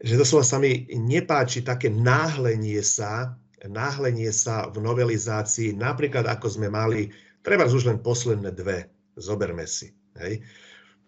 [0.00, 6.72] že doslova sa mi nepáči také náhlenie sa, náhlenie sa v novelizácii, napríklad ako sme
[6.72, 7.12] mali,
[7.44, 8.88] treba už len posledné dve,
[9.20, 9.92] zoberme si.
[10.16, 10.40] Hej.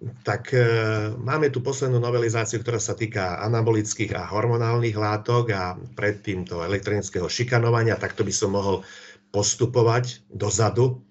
[0.03, 0.63] Tak e,
[1.15, 7.31] máme tu poslednú novelizáciu, ktorá sa týka anabolických a hormonálnych látok a predtým to elektronického
[7.31, 8.83] šikanovania, takto by som mohol
[9.31, 11.07] postupovať dozadu.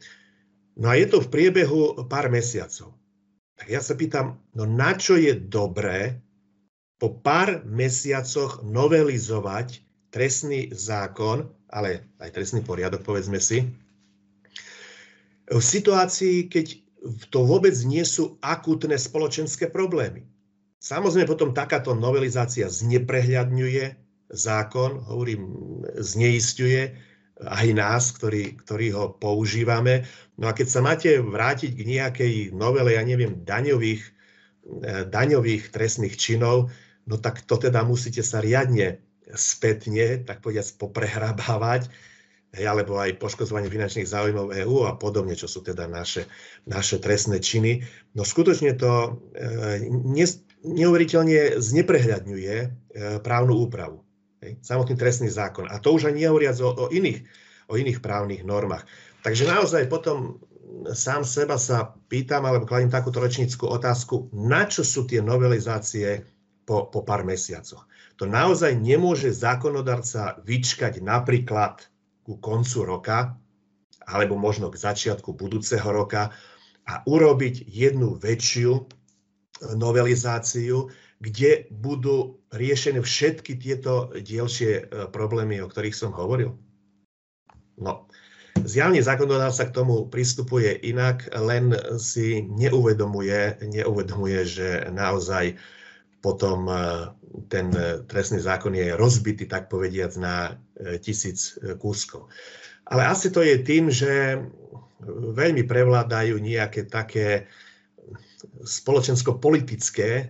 [0.75, 2.91] No a je to v priebehu pár mesiacov.
[3.55, 6.19] Tak ja sa pýtam, no na čo je dobré
[6.99, 13.71] po pár mesiacoch novelizovať trestný zákon, ale aj trestný poriadok, povedzme si,
[15.51, 16.67] v situácii, keď
[17.33, 20.25] to vôbec nie sú akútne spoločenské problémy.
[20.81, 23.85] Samozrejme potom takáto novelizácia zneprehľadňuje
[24.33, 25.41] zákon, hovorím,
[25.97, 26.97] zneistuje,
[27.41, 30.05] aj nás, ktorí, ktorí ho používame.
[30.37, 36.17] No a keď sa máte vrátiť k nejakej novele, ja neviem, daňových, eh, daňových trestných
[36.17, 36.69] činov,
[37.09, 39.01] no tak to teda musíte sa riadne
[39.33, 41.89] spätne, tak povediať, poprehrabávať,
[42.51, 46.27] hej, alebo aj poškodzovanie finančných záujmov EÚ a podobne, čo sú teda naše,
[46.67, 47.83] naše trestné činy.
[48.15, 50.25] No skutočne to e, ne,
[50.67, 52.67] neuveriteľne zneprehľadňuje e,
[53.23, 54.03] právnu úpravu.
[54.43, 55.69] Hej, samotný trestný zákon.
[55.69, 57.23] A to už ani nehovoriac o, o, iných,
[57.71, 58.83] o iných právnych normách.
[59.21, 60.41] Takže naozaj potom
[60.91, 66.25] sám seba sa pýtam, alebo kladím takúto rečníckú otázku, na čo sú tie novelizácie
[66.65, 67.85] po, po pár mesiacoch.
[68.17, 71.90] To naozaj nemôže zákonodarca vyčkať napríklad
[72.31, 73.35] ku koncu roka,
[74.07, 76.31] alebo možno k začiatku budúceho roka
[76.87, 78.87] a urobiť jednu väčšiu
[79.75, 80.87] novelizáciu,
[81.19, 86.57] kde budú riešené všetky tieto dielšie e, problémy, o ktorých som hovoril?
[87.77, 88.09] No,
[88.65, 95.61] zjavne zákonodárca k tomu pristupuje inak, len si neuvedomuje, neuvedomuje, že naozaj
[96.21, 96.75] potom e,
[97.49, 97.73] ten
[98.05, 100.35] trestný zákon je rozbitý, tak povediac, na
[100.77, 102.29] e, tisíc kúskov.
[102.85, 104.39] Ale asi to je tým, že
[105.09, 107.49] veľmi prevládajú nejaké také
[108.61, 110.29] spoločensko-politické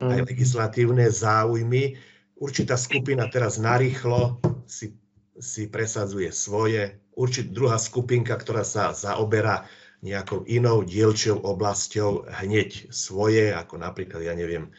[0.00, 0.28] aj mm.
[0.28, 2.00] legislatívne záujmy.
[2.40, 4.96] Určitá skupina teraz narýchlo si,
[5.36, 6.96] si presadzuje svoje.
[7.12, 9.68] Určitá druhá skupinka, ktorá sa zaoberá
[10.00, 14.72] nejakou inou dielčou oblasťou hneď svoje, ako napríklad, ja neviem,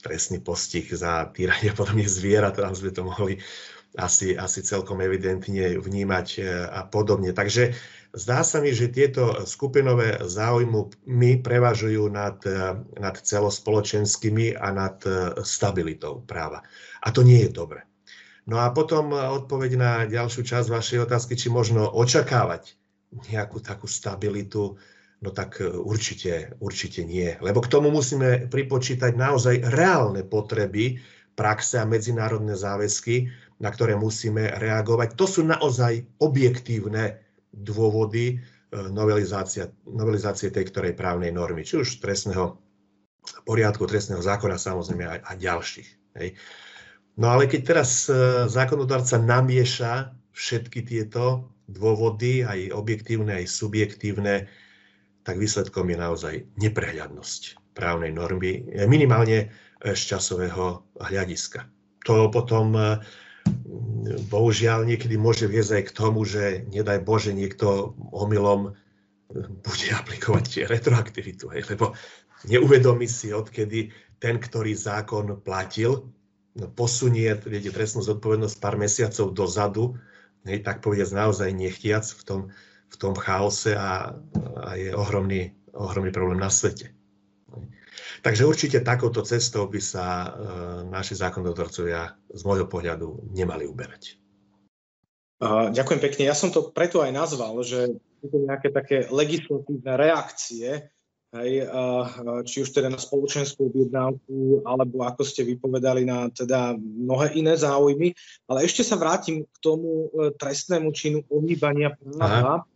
[0.00, 3.40] trestný postih za týranie podobne zvierat, tam sme to mohli
[3.98, 7.34] asi, asi celkom evidentne vnímať e, a podobne.
[7.34, 7.74] Takže
[8.10, 12.42] Zdá sa mi, že tieto skupinové záujmy prevažujú nad,
[12.98, 16.66] nad celospoločenskými a nad e, stabilitou práva.
[17.06, 17.86] A to nie je dobre.
[18.50, 22.74] No a potom odpoveď na ďalšiu časť vašej otázky, či možno očakávať
[23.30, 24.74] nejakú takú stabilitu,
[25.20, 27.36] no tak e, určite, určite nie.
[27.40, 31.00] Lebo k tomu musíme pripočítať naozaj reálne potreby
[31.36, 33.28] praxe a medzinárodné záväzky,
[33.60, 35.16] na ktoré musíme reagovať.
[35.16, 37.20] To sú naozaj objektívne
[37.52, 42.56] dôvody e, novelizácie, tej ktorej právnej normy, či už trestného
[43.44, 45.88] poriadku, trestného zákona, samozrejme aj, aj ďalších.
[46.18, 46.28] Hej.
[47.20, 54.48] No ale keď teraz e, zákonodarca namieša všetky tieto dôvody, aj objektívne, aj subjektívne,
[55.22, 61.64] tak výsledkom je naozaj neprehľadnosť právnej normy, minimálne z časového hľadiska.
[62.08, 62.76] To potom
[64.28, 68.76] bohužiaľ niekedy môže viesť aj k tomu, že nedaj Bože niekto omylom
[69.62, 71.94] bude aplikovať retroaktivitu, hej, lebo
[72.50, 76.10] neuvedomí si, odkedy ten, ktorý zákon platil,
[76.58, 79.84] no, posunie viete, trestnú zodpovednosť pár mesiacov dozadu,
[80.44, 82.40] hej, tak povediať naozaj nechtiac v tom,
[82.90, 84.12] v tom chaose a,
[84.60, 86.90] a je ohromný, ohromný problém na svete.
[88.20, 90.28] Takže určite takouto cestou by sa e,
[90.92, 94.20] naši zákonodorcovia z môjho pohľadu nemali uberať.
[95.72, 96.28] Ďakujem pekne.
[96.28, 100.92] Ja som to preto aj nazval, že sú to nejaké také legislatívne reakcie,
[101.32, 101.52] hej,
[102.44, 108.12] či už teda na spoločenskú objednávku, alebo ako ste vypovedali na teda mnohé iné záujmy.
[108.52, 112.68] Ale ešte sa vrátim k tomu e, trestnému činu ohýbania práva.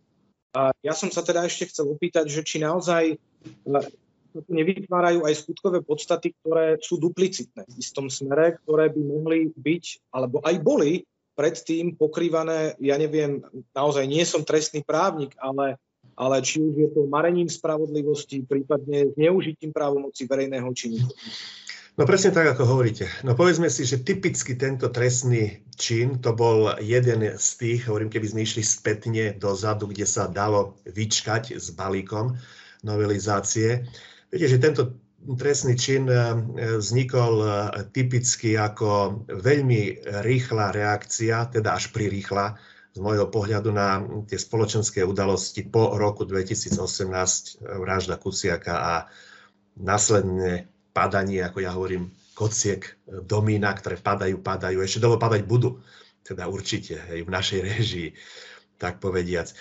[0.83, 3.19] Ja som sa teda ešte chcel opýtať, že či naozaj
[4.47, 10.43] nevytvárajú aj skutkové podstaty, ktoré sú duplicitné v istom smere, ktoré by mohli byť, alebo
[10.43, 11.03] aj boli
[11.35, 13.43] predtým pokrývané, ja neviem,
[13.75, 15.75] naozaj nie som trestný právnik, ale,
[16.15, 21.15] ale či už je to marením spravodlivosti, prípadne zneužitím právomoci verejného činiteľa.
[21.95, 23.07] No presne tak, ako hovoríte.
[23.23, 28.35] No povedzme si, že typicky tento trestný čin, to bol jeden z tých, hovorím, keby
[28.35, 32.35] sme išli spätne dozadu, kde sa dalo vyčkať s balíkom
[32.83, 33.87] novelizácie.
[34.27, 34.99] Viete, že tento
[35.39, 36.35] trestný čin eh,
[36.75, 37.49] vznikol eh,
[37.95, 42.59] typicky ako veľmi rýchla reakcia, teda až prirýchla
[42.91, 48.93] z môjho pohľadu na tie spoločenské udalosti po roku 2018, vražda Kuciaka a
[49.79, 52.95] následne padanie, ako ja hovorím, kociek
[53.27, 55.83] domína, ktoré padajú, padajú, ešte dlho padať budú.
[56.23, 58.09] Teda určite, aj v našej režii,
[58.79, 59.51] tak povediac.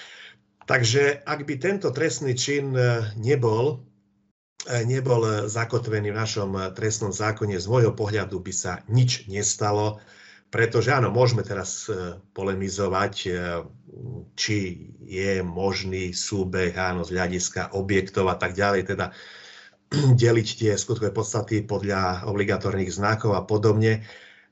[0.64, 3.84] Takže ak by tento trestný čin e, nebol,
[4.64, 10.00] e, nebol zakotvený v našom trestnom zákone, z môjho pohľadu by sa nič nestalo,
[10.48, 13.14] pretože áno, môžeme teraz e, polemizovať,
[14.34, 14.56] či
[15.04, 18.88] je možný súbeh áno, z hľadiska objektov a tak ďalej.
[18.88, 19.12] Teda
[20.22, 24.02] deliť tie skutkové podstaty podľa obligatórnych znakov a podobne,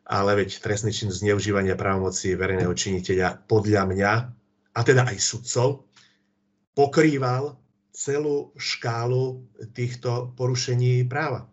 [0.07, 4.12] ale veď trestný čin zneužívania právomoci verejného činiteľa podľa mňa,
[4.72, 5.87] a teda aj sudcov,
[6.72, 7.61] pokrýval
[7.92, 9.44] celú škálu
[9.76, 11.44] týchto porušení práva.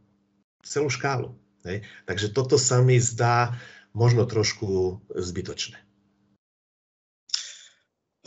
[0.63, 1.35] Celú škálu.
[1.67, 1.83] Hej.
[2.07, 3.59] Takže toto sa mi zdá
[3.91, 5.88] možno trošku zbytočné.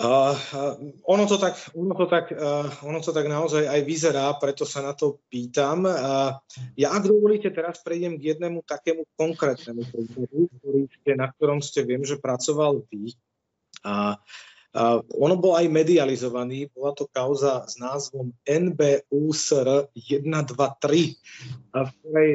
[0.02, 0.34] Uh,
[1.06, 4.82] ono, to tak, ono, to tak, uh, ono to tak naozaj aj vyzerá, preto sa
[4.82, 5.86] na to pýtam.
[5.86, 6.34] Uh,
[6.74, 10.50] ja, ak dovolíte, teraz prejdem k jednému takému konkrétnemu príkladu,
[11.06, 13.14] na ktorom ste viem, že pracoval vy.
[13.86, 14.18] Uh,
[15.20, 21.12] ono bol aj medializovaný, bola to kauza s názvom NBUSR 123,
[21.72, 22.30] v ktorej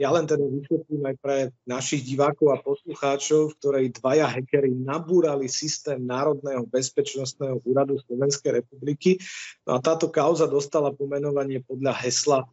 [0.00, 1.36] ja len teda vysvetlím aj pre
[1.68, 9.20] našich divákov a poslucháčov, v ktorej dvaja hackery nabúrali systém Národného bezpečnostného úradu Slovenskej republiky.
[9.68, 12.48] No a táto kauza dostala pomenovanie podľa hesla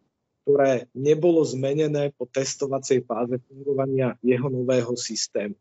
[0.46, 5.58] ktoré nebolo zmenené po testovacej fáze fungovania jeho nového systému.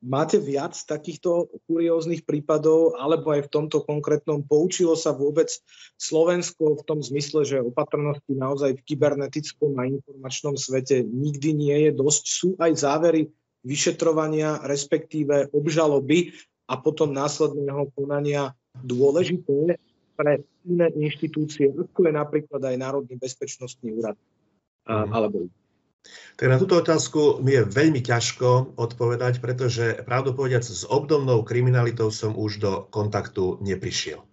[0.00, 5.52] Máte viac takýchto kurióznych prípadov, alebo aj v tomto konkrétnom poučilo sa vôbec
[6.00, 11.90] Slovensko v tom zmysle, že opatrnosti naozaj v kybernetickom a informačnom svete nikdy nie je
[11.92, 12.24] dosť.
[12.24, 13.28] Sú aj závery
[13.60, 16.32] vyšetrovania, respektíve obžaloby
[16.72, 19.76] a potom následného konania dôležité
[20.16, 24.16] pre iné inštitúcie, ako je napríklad aj Národný bezpečnostný úrad.
[24.88, 25.12] Mm.
[25.12, 25.36] Alebo
[26.36, 32.10] tak na túto otázku mi je veľmi ťažko odpovedať, pretože pravdu povedať, s obdobnou kriminalitou
[32.10, 34.24] som už do kontaktu neprišiel.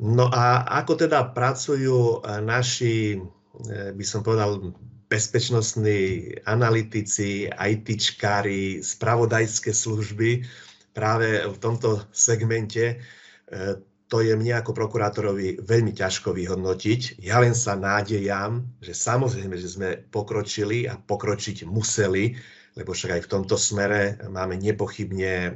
[0.00, 4.72] No a ako teda pracujú naši, eh, by som povedal,
[5.10, 10.46] bezpečnostní analytici, ITčkári, spravodajské služby
[10.94, 13.74] práve v tomto segmente, eh,
[14.10, 17.22] to je mne ako prokurátorovi veľmi ťažko vyhodnotiť.
[17.22, 22.34] Ja len sa nádejam, že samozrejme, že sme pokročili a pokročiť museli,
[22.74, 25.50] lebo však aj v tomto smere máme nepochybne e,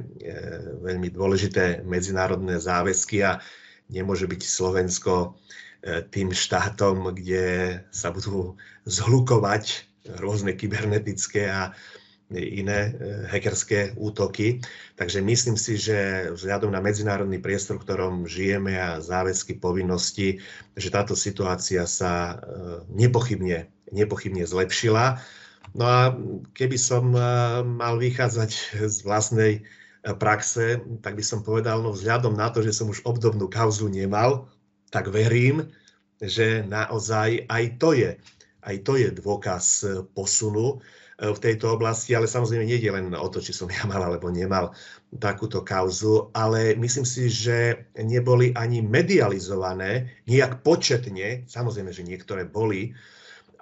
[0.87, 3.43] veľmi dôležité medzinárodné záväzky a
[3.91, 5.13] nemôže byť Slovensko
[5.83, 8.55] e, tým štátom, kde sa budú
[8.87, 9.83] zhlukovať
[10.15, 11.75] rôzne kybernetické a
[12.33, 12.91] iné e,
[13.29, 14.61] hackerské útoky.
[14.97, 20.41] Takže myslím si, že vzhľadom na medzinárodný priestor, v ktorom žijeme a záväzky, povinnosti,
[20.73, 22.35] že táto situácia sa e,
[22.89, 25.21] nepochybne, nepochybne zlepšila.
[25.77, 26.01] No a
[26.57, 27.21] keby som e,
[27.61, 29.61] mal vychádzať z vlastnej
[30.05, 34.49] praxe, tak by som povedal, no vzhľadom na to, že som už obdobnú kauzu nemal,
[34.93, 35.65] tak verím,
[36.21, 38.13] že naozaj aj to je,
[38.61, 39.81] aj to je dôkaz
[40.13, 40.77] posunu,
[41.15, 44.27] v tejto oblasti, ale samozrejme nie je len o to, či som ja mal alebo
[44.27, 44.75] nemal
[45.15, 52.91] takúto kauzu, ale myslím si, že neboli ani medializované nejak početne, samozrejme, že niektoré boli,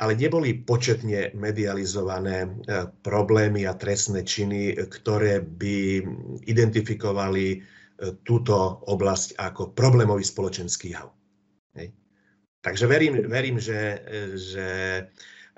[0.01, 2.49] ale neboli početne medializované e,
[3.05, 6.01] problémy a trestné činy, ktoré by
[6.49, 7.57] identifikovali e,
[8.25, 11.13] túto oblasť ako problémový spoločenský jav.
[12.63, 13.99] Takže verím, verím že,
[14.39, 14.67] že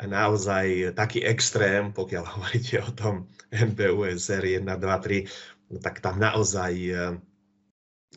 [0.03, 3.15] naozaj taký extrém, pokiaľ hovoríte o tom
[3.51, 7.15] NBUSR 1, 2, 3, tak tam naozaj eh,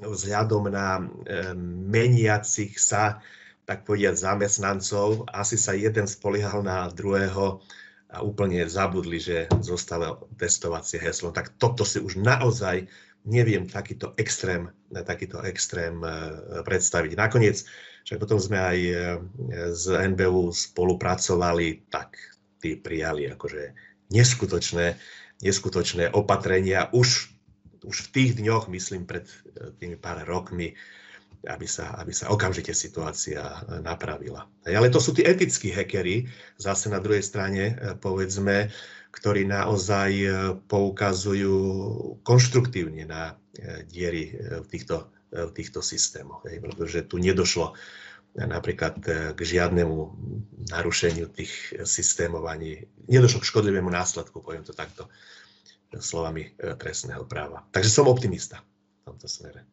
[0.03, 1.55] vzhľadom na eh,
[1.87, 3.23] meniacich sa,
[3.69, 7.61] tak povediať, zamestnancov, asi sa jeden spoliehal na druhého
[8.09, 11.29] a úplne zabudli, že zostalo testovacie heslo.
[11.29, 12.89] Tak toto si už naozaj
[13.29, 16.01] neviem takýto extrém, takýto extrém
[16.65, 17.13] predstaviť.
[17.13, 17.69] Nakoniec,
[18.09, 18.79] však potom sme aj
[19.77, 19.85] z
[20.17, 22.17] NBU spolupracovali, tak
[22.57, 23.77] tí prijali akože
[24.09, 24.97] neskutočné,
[25.45, 27.29] neskutočné opatrenia už,
[27.85, 29.29] už v tých dňoch, myslím, pred
[29.77, 30.73] tými pár rokmi,
[31.47, 34.51] aby sa, aby sa okamžite situácia napravila.
[34.67, 36.27] Ale to sú tí etickí hekery,
[36.59, 38.75] zase na druhej strane, e, povedzme,
[39.15, 40.29] ktorí naozaj e,
[40.67, 41.57] poukazujú
[42.27, 43.23] konštruktívne na
[43.55, 46.45] e, diery v týchto, v týchto systémoch.
[46.45, 47.77] Pretože tu nedošlo
[48.37, 49.01] napríklad
[49.35, 49.97] k žiadnemu
[50.71, 51.51] narušeniu tých
[51.83, 55.09] systémov ani nedošlo k škodlivému následku, poviem to takto
[55.97, 57.65] slovami trestného práva.
[57.73, 59.65] Takže som optimista v tomto smere.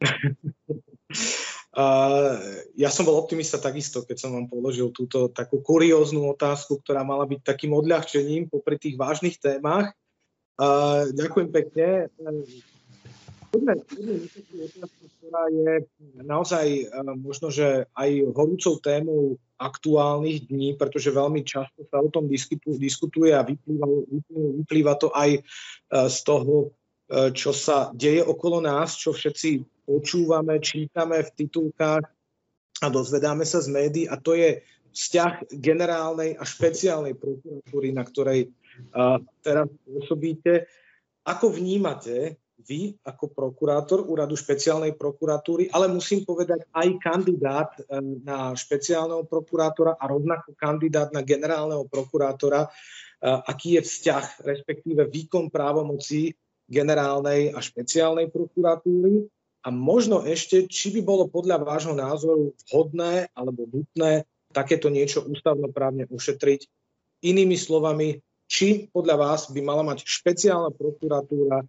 [2.82, 7.28] ja som bol optimista takisto, keď som vám položil túto takú kurióznu otázku, ktorá mala
[7.28, 9.92] byť takým odľahčením popri tých vážnych témach.
[10.56, 12.08] Uh, ďakujem pekne.
[15.16, 15.72] Ktorá je
[16.22, 22.28] naozaj uh, možno, že aj horúcou témou aktuálnych dní, pretože veľmi často sa o tom
[22.30, 23.86] diskutuje a vyplýva,
[24.62, 26.74] vyplýva to aj uh, z toho,
[27.38, 32.02] čo sa deje okolo nás, čo všetci počúvame, čítame v titulkách
[32.82, 34.58] a dozvedáme sa z médií a to je
[34.90, 38.50] vzťah generálnej a špeciálnej prokuratúry, na ktorej
[39.38, 40.66] teraz pôsobíte.
[41.22, 47.70] Ako vnímate vy ako prokurátor úradu špeciálnej prokuratúry, ale musím povedať aj kandidát
[48.26, 52.66] na špeciálneho prokurátora a rovnako kandidát na generálneho prokurátora,
[53.22, 56.34] aký je vzťah, respektíve výkon právomocí
[56.66, 59.30] generálnej a špeciálnej prokuratúry
[59.62, 66.10] a možno ešte, či by bolo podľa vášho názoru vhodné alebo nutné takéto niečo ústavnoprávne
[66.10, 66.66] ušetriť.
[67.26, 71.66] Inými slovami, či podľa vás by mala mať špeciálna prokuratúra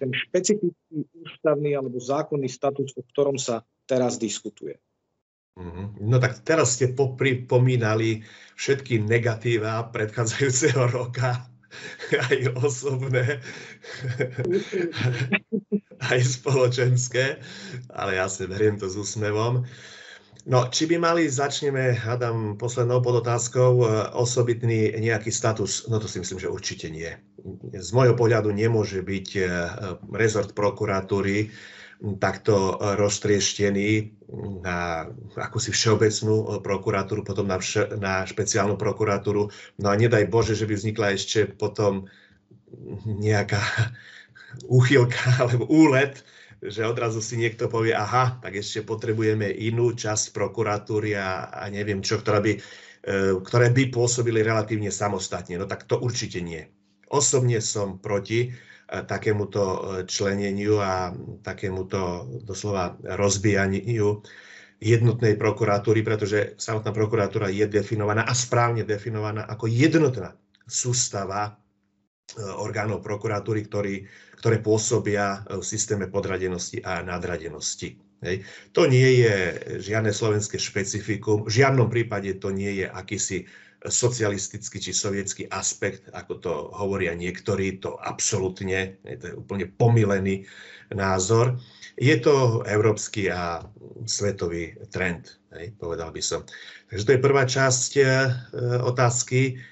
[0.00, 4.80] ten špecifický ústavný alebo zákonný status, o ktorom sa teraz diskutuje.
[5.58, 6.06] Mhm.
[6.06, 8.22] No tak teraz ste popripomínali
[8.54, 11.50] všetky negatíva predchádzajúceho roka,
[12.30, 13.42] aj osobné
[16.10, 17.42] aj spoločenské,
[17.90, 19.66] ale ja si veriem to s úsmevom.
[20.48, 23.86] No, či by mali, začneme, hádam, poslednou podotázkou, e,
[24.16, 25.84] osobitný nejaký status?
[25.92, 27.12] No to si myslím, že určite nie.
[27.76, 29.40] Z môjho pohľadu nemôže byť e,
[30.16, 31.52] rezort prokuratúry
[32.16, 34.16] takto roztrieštený
[34.64, 39.52] na akúsi všeobecnú prokuratúru, potom na, vš- na špeciálnu prokuratúru.
[39.76, 42.08] No a nedaj Bože, že by vznikla ešte potom
[43.04, 43.60] nejaká
[44.80, 46.24] úchylka alebo úlet,
[46.58, 52.02] že odrazu si niekto povie, aha, tak ešte potrebujeme inú časť prokuratúry a, a neviem
[52.02, 52.60] čo, ktorá by, e,
[53.38, 55.54] ktoré by pôsobili relatívne samostatne.
[55.54, 56.66] No tak to určite nie.
[57.06, 58.48] Osobne som proti e,
[58.90, 59.78] takémuto e,
[60.10, 61.14] členeniu a
[61.46, 64.18] takémuto doslova rozbijaniu
[64.82, 70.34] jednotnej prokuratúry, pretože samotná prokuratúra je definovaná a správne definovaná ako jednotná
[70.66, 71.58] sústava
[72.36, 73.94] orgánov prokuratúry, ktorý,
[74.38, 77.98] ktoré pôsobia v systéme podradenosti a nadradenosti.
[78.22, 78.42] Hej.
[78.74, 79.34] To nie je
[79.78, 83.46] žiadne slovenské špecifikum, v žiadnom prípade to nie je akýsi
[83.86, 90.50] socialistický či sovietský aspekt, ako to hovoria niektorí, to absolútne, to je úplne pomilený
[90.90, 91.62] názor.
[91.94, 93.62] Je to európsky a
[94.02, 96.42] svetový trend, hej, povedal by som.
[96.90, 98.02] Takže to je prvá časť e,
[98.82, 99.62] otázky.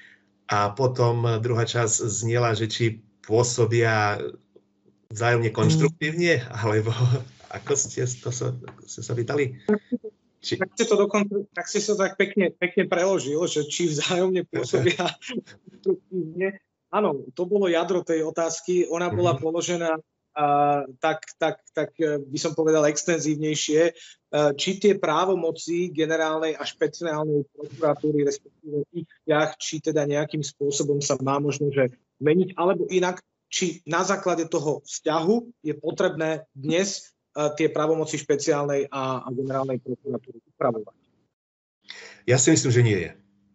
[0.46, 2.84] A potom druhá časť znela, že či
[3.26, 4.22] pôsobia
[5.10, 6.90] vzájomne konštruktívne, alebo
[7.56, 8.52] ako ste, to sa,
[8.86, 9.60] ste sa pýtali?
[10.42, 10.62] Či...
[10.62, 15.10] Tak, ste to dokonca, tak ste sa tak pekne, pekne preložil, že či vzájomne pôsobia
[15.66, 16.62] konštruktívne.
[16.94, 18.86] Áno, to bolo jadro tej otázky.
[18.86, 19.42] Ona bola mm-hmm.
[19.42, 26.54] položená uh, tak, tak, tak e, by som povedal extenzívnejšie, uh, či tie právomoci generálnej
[26.54, 31.90] a špeciálnej prokuratúry, respektíve ich vzťah, či teda nejakým spôsobom sa má možno že
[32.22, 38.90] meniť, alebo inak, či na základe toho vzťahu je potrebné dnes uh, tie právomoci špeciálnej
[38.90, 40.96] a, generálnej prokuratúry upravovať.
[42.26, 43.10] Ja si myslím, že nie je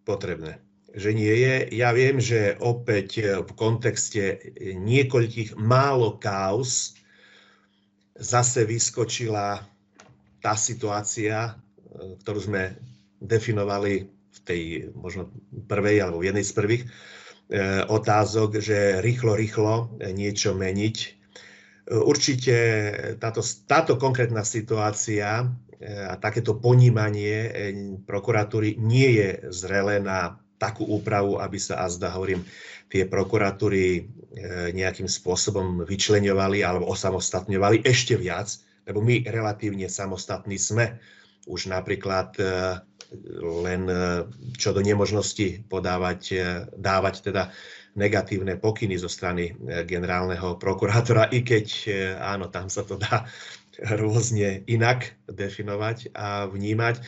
[0.08, 0.64] potrebné.
[0.92, 1.56] Že nie je.
[1.76, 6.96] Ja viem, že opäť v kontexte niekoľkých málo kaos
[8.16, 9.64] zase vyskočila
[10.40, 11.60] tá situácia,
[12.24, 12.76] ktorú sme
[13.20, 14.62] definovali v tej
[14.96, 15.32] možno
[15.68, 17.31] prvej alebo v jednej z prvých E,
[17.92, 20.96] otázok, že rýchlo, rýchlo niečo meniť.
[21.04, 21.08] E,
[22.00, 22.56] určite
[23.20, 25.46] táto, táto konkrétna situácia e,
[25.92, 27.52] a takéto ponímanie
[28.08, 32.46] prokuratúry nie je zrelé na takú úpravu, aby sa azda, hovorím,
[32.92, 34.02] tie prokuratúry e,
[34.78, 38.52] nejakým spôsobom vyčleňovali alebo osamostatňovali ešte viac,
[38.86, 41.02] lebo my relatívne samostatní sme.
[41.50, 42.44] Už napríklad e,
[43.42, 43.86] len
[44.56, 46.22] čo do nemožnosti podávať,
[46.80, 47.52] dávať teda
[48.00, 49.52] negatívne pokyny zo strany
[49.84, 51.68] generálneho prokurátora, i keď
[52.24, 53.28] áno, tam sa to dá
[54.00, 57.04] rôzne inak definovať a vnímať.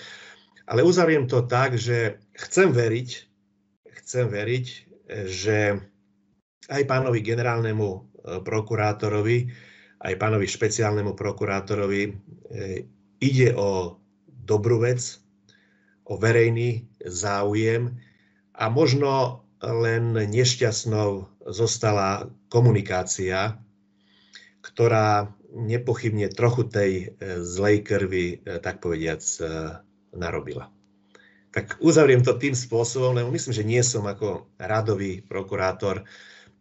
[0.68, 3.10] Ale uzavriem to tak, že chcem veriť,
[4.04, 4.66] chcem veriť,
[5.28, 5.80] že
[6.72, 8.00] aj pánovi generálnemu e,
[8.40, 9.52] prokurátorovi,
[10.04, 12.12] aj pánovi špeciálnemu prokurátorovi e,
[13.20, 15.23] ide o dobrú vec,
[16.14, 17.98] o verejný záujem
[18.54, 23.58] a možno len nešťastnou zostala komunikácia,
[24.62, 27.06] ktorá nepochybne trochu tej e,
[27.46, 29.46] zlej krvi, e, tak povediac, e,
[30.18, 30.70] narobila.
[31.54, 36.06] Tak uzavriem to tým spôsobom, lebo myslím, že nie som ako radový prokurátor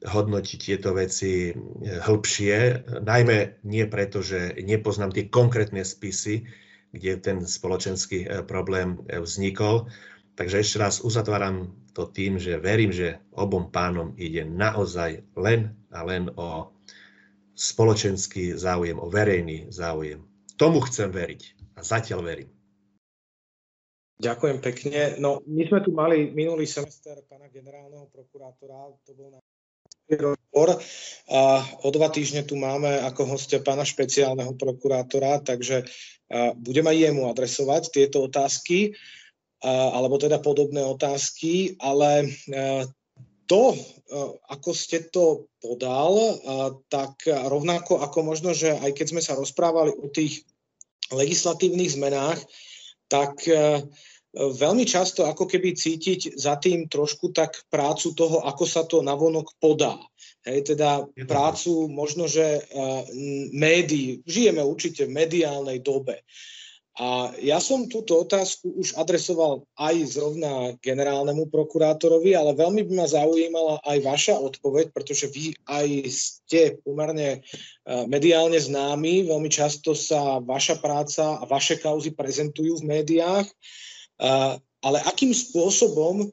[0.05, 6.45] hodnotiť tieto veci hĺbšie, najmä nie preto, že nepoznám tie konkrétne spisy,
[6.93, 9.89] kde ten spoločenský problém vznikol.
[10.37, 16.01] Takže ešte raz uzatváram to tým, že verím, že obom pánom ide naozaj len a
[16.05, 16.73] len o
[17.53, 20.25] spoločenský záujem, o verejný záujem.
[20.57, 21.43] Tomu chcem veriť
[21.77, 22.51] a zatiaľ verím.
[24.23, 25.01] Ďakujem pekne.
[25.19, 29.41] No, my sme tu mali minulý semester pána generálneho prokurátora, to bol na
[30.11, 30.81] rozhovor
[31.31, 31.41] a
[31.83, 35.87] o dva týždne tu máme ako hostia pána špeciálneho prokurátora, takže
[36.61, 38.93] budem aj jemu adresovať tieto otázky,
[39.65, 42.29] alebo teda podobné otázky, ale
[43.53, 43.79] to, e,
[44.49, 46.37] ako ste to podal, e,
[46.89, 50.47] tak rovnako ako možno, že aj keď sme sa rozprávali o tých
[51.13, 52.41] legislatívnych zmenách,
[53.13, 53.85] tak e,
[54.33, 59.53] veľmi často ako keby cítiť za tým trošku tak prácu toho, ako sa to navonok
[59.61, 60.01] podá.
[60.43, 62.67] Hej, teda prácu možno, že
[63.55, 66.27] médií, žijeme určite v mediálnej dobe.
[67.01, 73.07] A ja som túto otázku už adresoval aj zrovna generálnemu prokurátorovi, ale veľmi by ma
[73.09, 80.37] zaujímala aj vaša odpoveď, pretože vy aj ste pomerne e, mediálne známi, veľmi často sa
[80.45, 83.55] vaša práca a vaše kauzy prezentujú v médiách, e,
[84.83, 86.31] ale akým spôsobom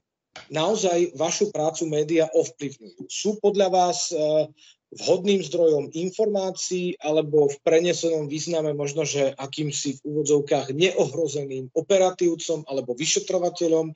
[0.54, 3.10] naozaj vašu prácu média ovplyvňujú?
[3.10, 4.48] Sú podľa vás e,
[4.94, 12.98] vhodným zdrojom informácií alebo v prenesenom význame možno, že akýmsi v úvodzovkách neohrozeným operatívcom alebo
[12.98, 13.94] vyšetrovateľom,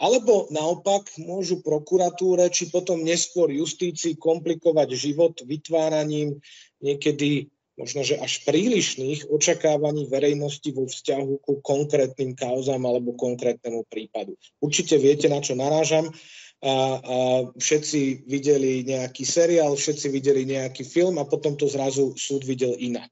[0.00, 6.40] alebo naopak môžu prokuratúre či potom neskôr justícii komplikovať život vytváraním
[6.80, 14.36] niekedy možno, že až prílišných očakávaní verejnosti vo vzťahu ku konkrétnym kauzám alebo konkrétnemu prípadu.
[14.60, 16.12] Určite viete, na čo narážam
[16.60, 17.16] a, a
[17.56, 23.08] všetci videli nejaký seriál, všetci videli nejaký film a potom to zrazu súd videl inak.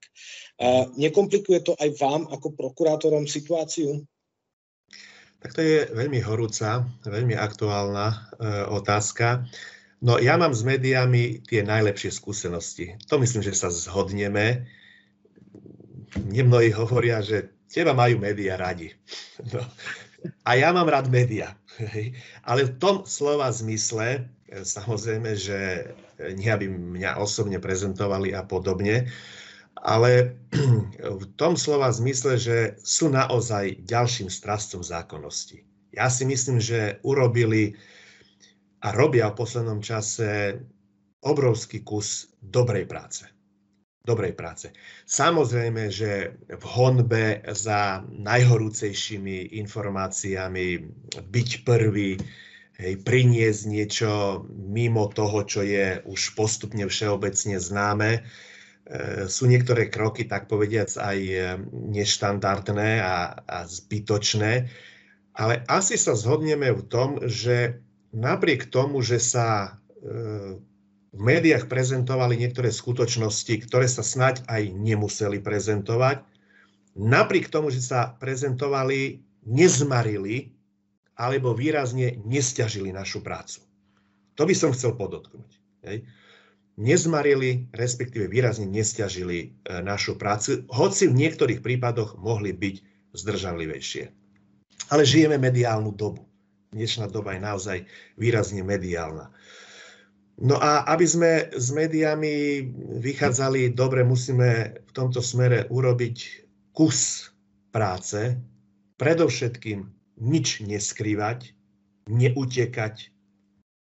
[0.60, 4.04] A nekomplikuje to aj vám ako prokurátorom situáciu?
[5.38, 8.16] Tak to je veľmi horúca, veľmi aktuálna e,
[8.74, 9.46] otázka.
[9.98, 12.94] No ja mám s médiami tie najlepšie skúsenosti.
[13.10, 14.70] To myslím, že sa zhodneme.
[16.22, 18.94] Nemnohí hovoria, že teba majú médiá radi.
[19.50, 19.62] No.
[20.46, 21.58] A ja mám rád médiá.
[22.42, 25.90] Ale v tom slova zmysle, e, samozrejme, že
[26.34, 29.06] nie aby mňa osobne prezentovali a podobne,
[29.78, 30.34] ale
[31.22, 35.62] v tom slova zmysle, že sú naozaj ďalším strastom zákonnosti.
[35.94, 37.78] Ja si myslím, že urobili
[38.78, 40.58] a robia v poslednom čase
[41.22, 43.26] obrovský kus dobrej práce.
[44.06, 44.72] Dobrej práce.
[45.04, 50.66] Samozrejme, že v honbe za najhorúcejšími informáciami
[51.28, 52.16] byť prvý,
[52.80, 54.10] hej, priniesť niečo
[54.48, 58.20] mimo toho, čo je už postupne všeobecne známe, e,
[59.28, 61.18] sú niektoré kroky, tak povediac, aj
[61.68, 64.72] neštandardné a, a zbytočné,
[65.36, 69.68] ale asi sa zhodneme v tom, že napriek tomu, že sa e,
[71.12, 76.22] v médiách prezentovali niektoré skutočnosti, ktoré sa snať aj nemuseli prezentovať.
[76.98, 80.52] Napriek tomu, že sa prezentovali, nezmarili
[81.18, 83.64] alebo výrazne nestiažili našu prácu.
[84.38, 85.50] To by som chcel podotknúť.
[85.82, 86.06] Hej.
[86.78, 89.46] Nezmarili, respektíve výrazne nestiažili e,
[89.82, 92.76] našu prácu, hoci v niektorých prípadoch mohli byť
[93.18, 94.04] zdržanlivejšie.
[94.94, 96.27] Ale žijeme mediálnu dobu.
[96.68, 97.78] Dnešná doba je naozaj
[98.20, 99.32] výrazne mediálna.
[100.38, 102.62] No a aby sme s médiami
[103.02, 106.46] vychádzali dobre, musíme v tomto smere urobiť
[106.76, 107.32] kus
[107.74, 108.38] práce,
[109.02, 109.82] predovšetkým
[110.22, 111.56] nič neskrývať,
[112.06, 113.10] neutekať,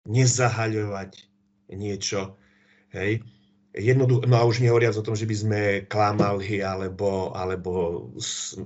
[0.10, 1.12] nezahaľovať
[1.76, 2.40] niečo.
[2.96, 3.22] Hej.
[3.70, 8.10] Jednoducho, no a už nehovoriac o tom, že by sme klamali alebo, alebo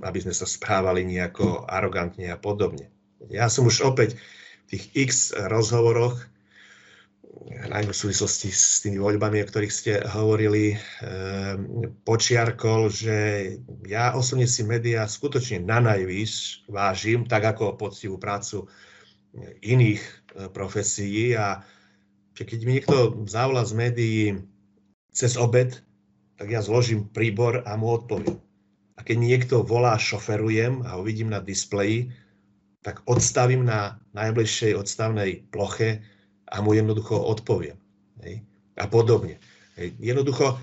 [0.00, 2.93] aby sme sa správali nejako arogantne a podobne.
[3.30, 4.16] Ja som už opäť
[4.66, 6.18] v tých x rozhovoroch
[7.44, 13.16] najmä v súvislosti s tými voľbami, o ktorých ste hovorili, ehm, počiarkol, že
[13.84, 18.70] ja osobne si médiá skutočne na najvýš vážim, tak ako poctivú prácu
[19.66, 20.12] iných e,
[20.54, 21.66] profesí a
[22.34, 24.24] keď mi niekto zavolá z médií
[25.14, 25.78] cez obed,
[26.34, 28.42] tak ja zložím príbor a mu odpoviem.
[28.94, 32.10] A keď niekto volá, šoferujem a ho vidím na displeji,
[32.84, 36.04] tak odstavím na najbližšej odstavnej ploche
[36.44, 37.80] a mu jednoducho odpoviem.
[38.20, 38.44] Hej?
[38.76, 39.40] A podobne.
[39.80, 39.96] Hej?
[39.96, 40.60] Jednoducho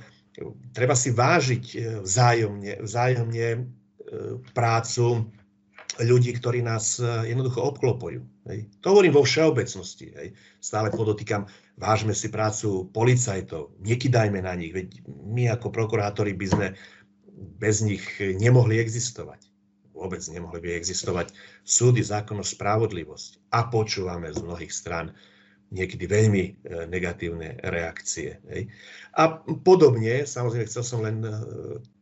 [0.72, 3.60] treba si vážiť e, vzájomne, vzájomne e,
[4.56, 5.28] prácu
[6.00, 8.22] ľudí, ktorí nás e, jednoducho obklopujú.
[8.48, 8.72] Hej.
[8.86, 10.16] To hovorím vo všeobecnosti.
[10.16, 10.28] Hej.
[10.64, 16.68] Stále podotýkam, vážme si prácu policajtov, nekydajme na nich, veď my ako prokurátori by sme
[17.58, 19.51] bez nich nemohli existovať.
[20.02, 21.30] Vôbec nemohli by existovať
[21.62, 23.54] súdy, zákonnosť, spravodlivosť.
[23.54, 25.14] A počúvame z mnohých strán
[25.72, 26.52] niekedy veľmi e,
[26.90, 28.44] negatívne reakcie.
[28.52, 28.68] Hej.
[29.16, 31.32] A podobne, samozrejme, chcel som len e,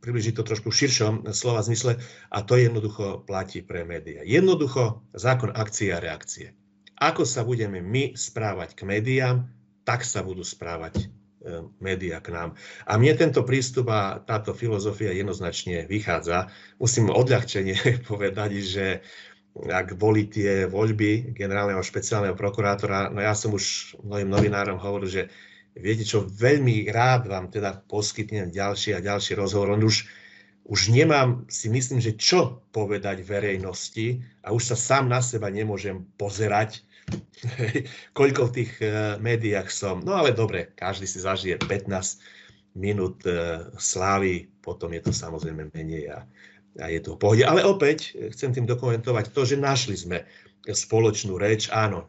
[0.01, 2.01] približiť to trošku v širšom slova zmysle,
[2.33, 4.25] a to jednoducho platí pre médiá.
[4.25, 6.57] Jednoducho zákon akcie a reakcie.
[6.99, 9.47] Ako sa budeme my správať k médiám,
[9.85, 11.07] tak sa budú správať
[11.79, 12.49] médiá k nám.
[12.83, 16.51] A mne tento prístup a táto filozofia jednoznačne vychádza.
[16.77, 18.85] Musím odľahčenie povedať, že
[19.55, 25.23] ak boli tie voľby generálneho špeciálneho prokurátora, no ja som už mnohým novinárom hovoril, že
[25.75, 29.73] viete čo, veľmi rád vám teda poskytnem ďalší a ďalší rozhovor.
[29.73, 30.05] On už,
[30.69, 36.05] už nemám, si myslím, že čo povedať verejnosti a už sa sám na seba nemôžem
[36.15, 36.85] pozerať,
[38.17, 40.01] koľko v tých uh, médiách som.
[40.03, 41.89] No ale dobre, každý si zažije 15
[42.75, 46.19] minút uh, slávy, potom je to samozrejme menej a
[46.77, 47.43] a je to v pohode.
[47.43, 50.23] Ale opäť chcem tým dokumentovať to, že našli sme
[50.63, 51.67] spoločnú reč.
[51.73, 52.05] Áno,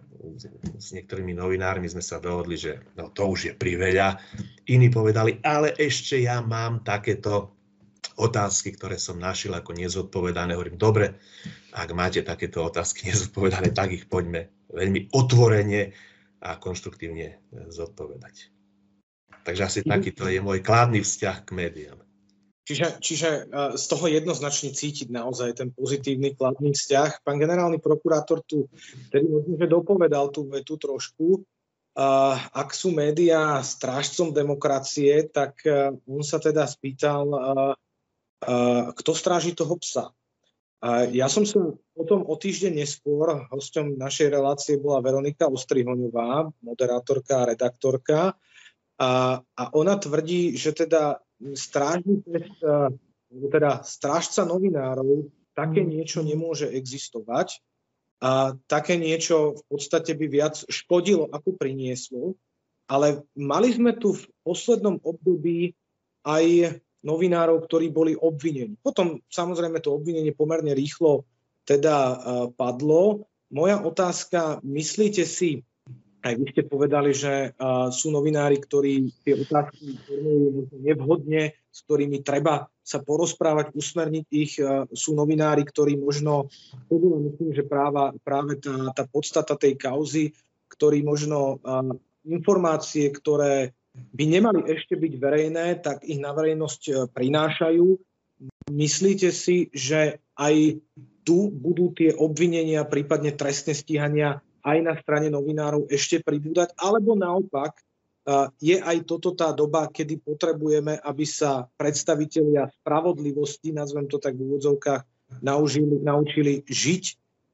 [0.76, 4.20] s niektorými novinármi sme sa dohodli, že no, to už je priveľa.
[4.68, 7.57] Iní povedali, ale ešte ja mám takéto
[8.20, 10.53] otázky, ktoré som našiel ako nezodpovedané.
[10.53, 11.16] Hovorím, dobre,
[11.72, 15.92] ak máte takéto otázky nezodpovedané, tak ich poďme veľmi otvorene
[16.40, 18.48] a konštruktívne zodpovedať.
[19.44, 21.98] Takže asi takýto je môj kládny vzťah k médiám.
[22.64, 23.42] Čiže, čiže e,
[23.74, 27.26] z toho jednoznačne cítiť naozaj ten pozitívny kladný vzťah.
[27.26, 28.70] Pán generálny prokurátor tu
[29.10, 31.42] tedy možno, že dopovedal tú vetu trošku.
[31.90, 35.58] Uh, ak sú médiá strážcom demokracie, tak
[36.06, 37.26] on sa teda spýtal,
[38.94, 40.14] kto stráži toho psa.
[41.12, 47.48] Ja som sa potom o týždeň neskôr, hosťom našej relácie bola Veronika Ostrihoňová, moderátorka a
[47.52, 48.32] redaktorka,
[49.00, 49.10] a,
[49.44, 51.20] a ona tvrdí, že teda
[51.56, 52.20] strážny
[53.30, 57.62] teda strážca novinárov, také niečo nemôže existovať.
[58.20, 62.36] A také niečo v podstate by viac škodilo, ako prinieslo.
[62.90, 65.72] Ale mali sme tu v poslednom období
[66.26, 68.76] aj novinárov, ktorí boli obvinení.
[68.80, 71.24] Potom samozrejme to obvinenie pomerne rýchlo
[71.64, 71.96] teda
[72.57, 73.28] padlo.
[73.51, 75.64] Moja otázka, myslíte si,
[76.20, 79.96] aj vy ste povedali, že uh, sú novinári, ktorí tie otázky
[80.76, 84.61] nevhodne, s ktorými treba sa porozprávať, usmerniť ich.
[84.61, 86.53] Uh, sú novinári, ktorí možno,
[86.92, 90.36] myslím, že práva, práve tá, tá podstata tej kauzy,
[90.70, 91.59] ktorí možno
[92.22, 97.86] informácie, ktoré by nemali ešte byť verejné, tak ich na verejnosť prinášajú.
[98.70, 100.78] Myslíte si, že aj
[101.26, 107.76] tu budú tie obvinenia, prípadne trestné stíhania aj na strane novinárov ešte pribúdať, alebo naopak
[108.61, 114.45] je aj toto tá doba, kedy potrebujeme, aby sa predstavitelia spravodlivosti, nazvem to tak v
[114.45, 115.03] úvodzovkách,
[115.41, 117.05] naučili, naučili žiť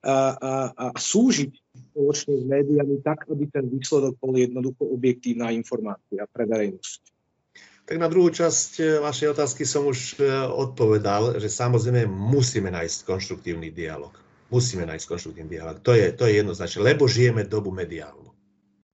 [0.04, 1.52] a, a, a súžiť
[1.96, 7.00] spoločne s médiami tak, aby ten výsledok bol jednoducho objektívna informácia pre verejnosť.
[7.88, 13.08] Tak na druhú časť e, vašej otázky som už e, odpovedal, že samozrejme musíme nájsť
[13.08, 14.12] konštruktívny dialog.
[14.52, 15.80] Musíme nájsť konštruktívny dialog.
[15.80, 18.28] To je, to je jednoznačné, lebo žijeme dobu mediálnu.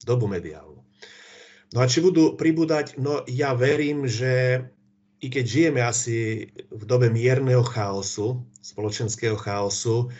[0.06, 0.78] Dobu mediálnu.
[1.72, 3.00] No a či budú pribúdať?
[3.00, 4.62] No ja verím, že
[5.24, 10.12] i keď žijeme asi v dobe mierneho chaosu, spoločenského chaosu,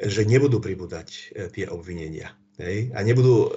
[0.00, 1.22] že nebudú pribúdať e,
[1.52, 2.32] tie obvinenia.
[2.56, 2.92] Hej?
[2.96, 3.48] A nebudú e,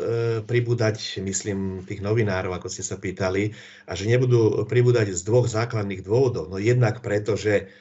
[0.44, 3.56] pribúdať, myslím, tých novinárov, ako ste sa pýtali,
[3.88, 6.52] a že nebudú pribúdať z dvoch základných dôvodov.
[6.52, 7.72] No jednak preto, že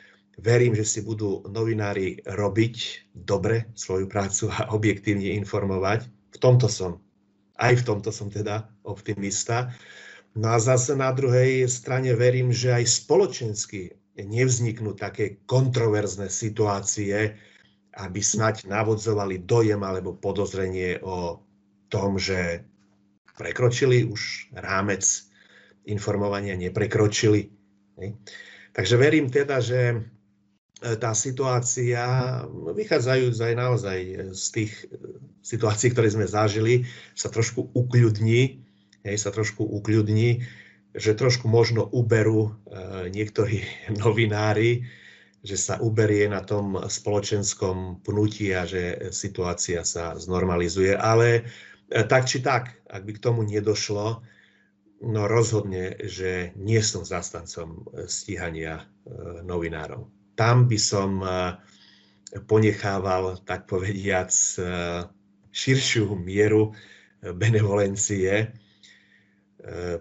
[0.41, 6.09] Verím, že si budú novinári robiť dobre svoju prácu a objektívne informovať.
[6.33, 7.05] V tomto som,
[7.61, 9.77] aj v tomto som teda optimista.
[10.33, 17.37] No a zase na druhej strane verím, že aj spoločensky nevzniknú také kontroverzné situácie,
[17.93, 21.41] aby snať navodzovali dojem alebo podozrenie o
[21.93, 22.65] tom, že
[23.37, 25.05] prekročili už rámec
[25.85, 27.53] informovania, neprekročili.
[28.73, 30.01] Takže verím teda, že
[30.83, 32.03] E, tá situácia,
[32.51, 33.99] vychádzajúc aj naozaj
[34.35, 34.73] z tých
[35.47, 38.59] situácií, ktoré sme zažili, sa trošku ukľudní,
[39.07, 40.43] hej, sa trošku ukľudní,
[40.93, 42.53] že trošku možno uberú e,
[43.15, 43.63] niektorí
[44.03, 44.83] novinári,
[45.43, 50.95] že sa uberie na tom spoločenskom pnutí a že situácia sa znormalizuje.
[50.95, 51.43] Ale
[51.91, 54.23] e, tak či tak, ak by k tomu nedošlo,
[55.03, 58.87] no rozhodne, že nie som zastancom stíhania
[59.43, 61.21] novinárov tam by som
[62.49, 64.33] ponechával, tak povediac,
[65.53, 66.73] širšiu mieru
[67.21, 68.57] benevolencie,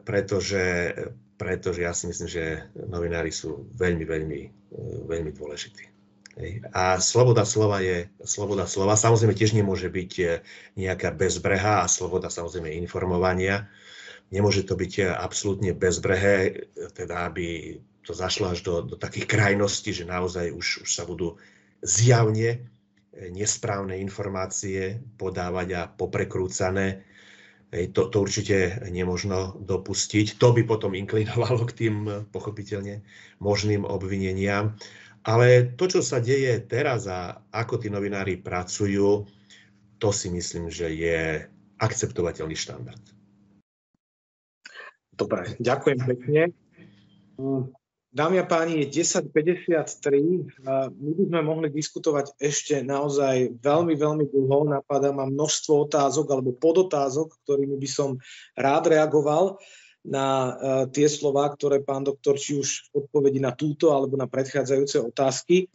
[0.08, 0.96] pretože,
[1.36, 2.46] pretože ja si myslím, že
[2.88, 4.42] novinári sú veľmi, veľmi,
[5.08, 5.92] veľmi dôležití.
[6.72, 8.96] A sloboda slova je sloboda slova.
[8.96, 10.42] Samozrejme tiež nemôže byť
[10.80, 13.68] nejaká bezbreha a sloboda samozrejme informovania.
[14.32, 20.10] Nemôže to byť absolútne bezbrehé, teda aby to zašlo až do, do takých krajností, že
[20.10, 21.38] naozaj už, už sa budú
[21.86, 22.60] zjavne e,
[23.30, 27.06] nesprávne informácie podávať a poprekrúcané.
[27.72, 30.36] To, to určite nemožno dopustiť.
[30.44, 31.96] To by potom inklinovalo k tým
[32.28, 33.00] pochopiteľne
[33.40, 34.76] možným obvineniam.
[35.24, 39.24] Ale to, čo sa deje teraz a ako tí novinári pracujú,
[40.02, 41.46] to si myslím, že je
[41.80, 43.06] akceptovateľný štandard.
[45.14, 46.42] Dobre, ďakujem pekne.
[48.12, 50.68] Dámy a páni, je 10.53.
[51.00, 54.68] My by sme mohli diskutovať ešte naozaj veľmi, veľmi dlho.
[54.68, 58.20] Napadá ma množstvo otázok alebo podotázok, ktorými by som
[58.60, 59.64] rád reagoval
[60.04, 60.52] na e,
[60.92, 65.72] tie slova, ktoré pán doktor či už v na túto alebo na predchádzajúce otázky.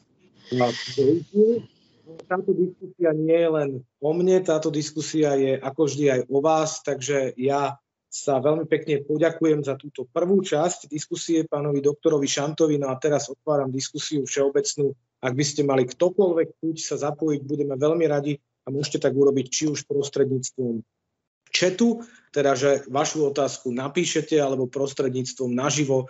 [2.29, 6.85] Táto diskusia nie je len o mne, táto diskusia je ako vždy aj o vás,
[6.85, 7.81] takže ja
[8.17, 12.81] sa veľmi pekne poďakujem za túto prvú časť diskusie pánovi doktorovi Šantovi.
[12.81, 14.97] No a teraz otváram diskusiu všeobecnú.
[15.21, 19.47] Ak by ste mali ktokoľvek chuť sa zapojiť, budeme veľmi radi a môžete tak urobiť
[19.53, 20.81] či už prostredníctvom
[21.53, 26.09] četu, teda že vašu otázku napíšete, alebo prostredníctvom naživo,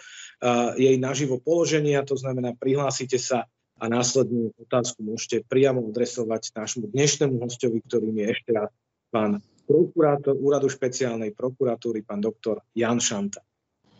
[0.78, 3.46] jej naživo položenia, to znamená prihlásite sa
[3.76, 8.70] a následne otázku môžete priamo adresovať nášmu dnešnému hostovi, ktorým je ešte raz
[9.12, 13.42] pán prokurátor úradu špeciálnej prokuratúry, pán doktor Jan Šanta.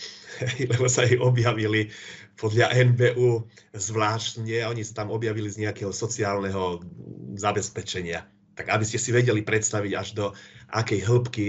[0.73, 1.89] lebo sa jej objavili
[2.37, 6.83] podľa NBU zvláštne, oni sa tam objavili z nejakého sociálneho
[7.41, 8.27] zabezpečenia.
[8.55, 10.27] tak aby ste si vedeli predstaviť, až do
[10.71, 11.49] akej hĺbky,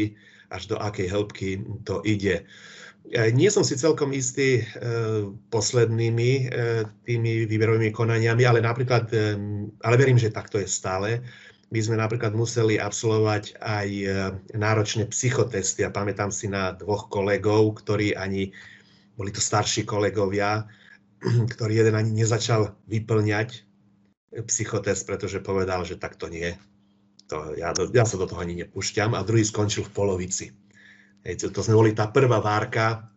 [0.56, 2.48] až do akej hĺbky to ide.
[3.14, 4.64] Nie som si celkom istý e,
[5.54, 6.44] poslednými e,
[7.06, 9.38] tými výberovými konaniami, ale napríklad, e,
[9.86, 11.22] ale verím, že takto je stále.
[11.70, 13.90] My sme napríklad museli absolvovať aj
[14.54, 18.54] náročné psychotesty a pamätám si na dvoch kolegov, ktorí ani,
[19.18, 20.66] boli to starší kolegovia,
[21.58, 23.66] ktorý jeden ani nezačal vyplňať
[24.46, 26.54] psychotest, pretože povedal, že takto nie.
[27.34, 30.46] To, ja, ja sa do toho ani nepúšťam a druhý skončil v polovici.
[31.26, 33.10] Hej, to sme boli tá prvá várka,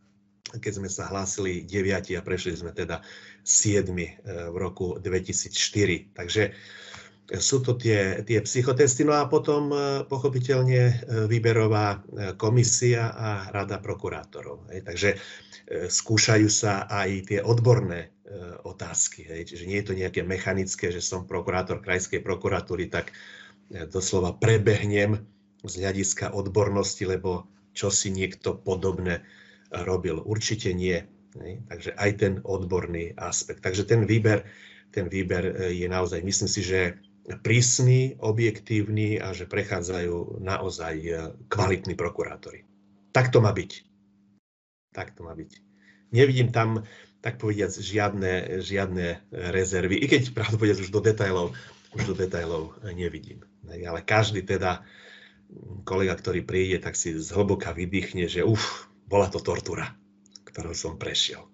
[0.57, 3.05] keď sme sa hlásili 9 a prešli sme teda
[3.45, 4.09] 7 e,
[4.49, 6.17] v roku 2004.
[6.17, 6.53] Takže e,
[7.37, 9.77] sú to tie, tie psychotesty, no a potom e,
[10.09, 12.01] pochopiteľne výberová
[12.41, 14.73] komisia a rada prokurátorov.
[14.73, 14.81] Hej.
[14.89, 15.11] Takže
[15.93, 18.17] skúšajú sa aj tie odborné
[18.65, 19.29] otázky.
[19.29, 19.53] Hej.
[19.53, 23.13] Čiže nie je to nejaké mechanické, že som prokurátor krajskej prokuratúry, tak
[23.69, 25.25] doslova prebehnem
[25.65, 27.45] z hľadiska odbornosti, lebo
[27.77, 29.23] čo si niekto podobné
[29.71, 30.19] robil.
[30.25, 31.05] Určite nie.
[31.69, 33.63] Takže aj ten odborný aspekt.
[33.63, 34.43] Takže ten výber,
[34.91, 36.99] ten výber e, je naozaj, myslím si, že
[37.45, 41.13] prísny, objektívny a že prechádzajú naozaj e,
[41.53, 42.65] kvalitní prokurátori.
[43.13, 43.71] Tak to má byť.
[44.97, 45.61] Tak to má byť.
[46.17, 46.89] Nevidím tam,
[47.21, 49.21] tak povediac, žiadne, žiadne
[49.53, 51.53] rezervy, i keď pravdu povediac už do detailov,
[51.93, 53.45] už do detailov nevidím.
[53.73, 54.85] Ale každý teda
[55.85, 59.97] kolega, ktorý príde, tak si zhlboka vydýchne, že uf, bola to tortura,
[60.45, 61.49] ktorou som prešiel.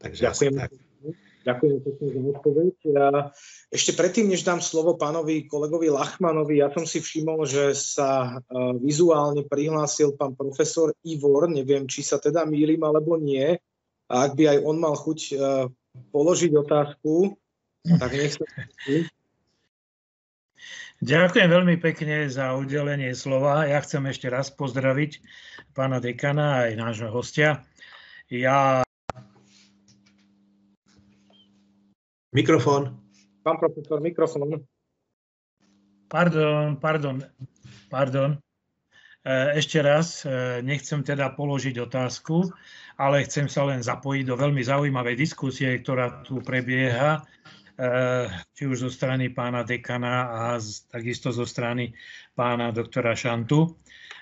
[0.00, 0.54] Takže Ďakujem.
[0.56, 0.70] Tak.
[1.48, 2.74] Ďakujem pekne za odpoveď.
[2.92, 3.08] Ja
[3.72, 8.76] ešte predtým, než dám slovo pánovi kolegovi Lachmanovi, ja som si všimol, že sa e,
[8.84, 13.56] vizuálne prihlásil pán profesor Ivor, neviem, či sa teda mýlim alebo nie.
[14.12, 15.34] A ak by aj on mal chuť e,
[16.12, 17.32] položiť otázku,
[17.96, 18.44] tak nech sa
[20.98, 23.70] Ďakujem veľmi pekne za udelenie slova.
[23.70, 25.22] Ja chcem ešte raz pozdraviť
[25.70, 27.62] pána dekana aj nášho hostia.
[28.26, 28.82] Ja...
[32.34, 32.98] Mikrofón.
[33.46, 34.66] Pán profesor, mikrofón.
[36.10, 37.22] Pardon, pardon,
[37.86, 38.34] pardon.
[38.34, 42.50] E, ešte raz, e, nechcem teda položiť otázku,
[42.98, 47.57] ale chcem sa len zapojiť do veľmi zaujímavej diskusie, ktorá tu prebieha Eh,
[48.58, 50.40] či už zo strany pána dekana a
[50.90, 51.94] takisto zo strany
[52.34, 53.78] pána doktora Šantu.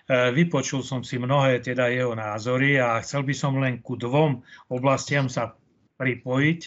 [0.07, 4.39] Eh, vypočul som si mnohé teda jeho názory a chcel by som len ku dvom
[4.71, 5.59] oblastiam sa
[5.99, 6.61] pripojiť.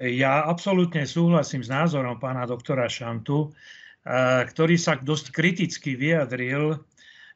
[0.00, 6.80] Ja absolútne súhlasím s názorom pána doktora Šantu, eh, ktorý sa dosť kriticky vyjadril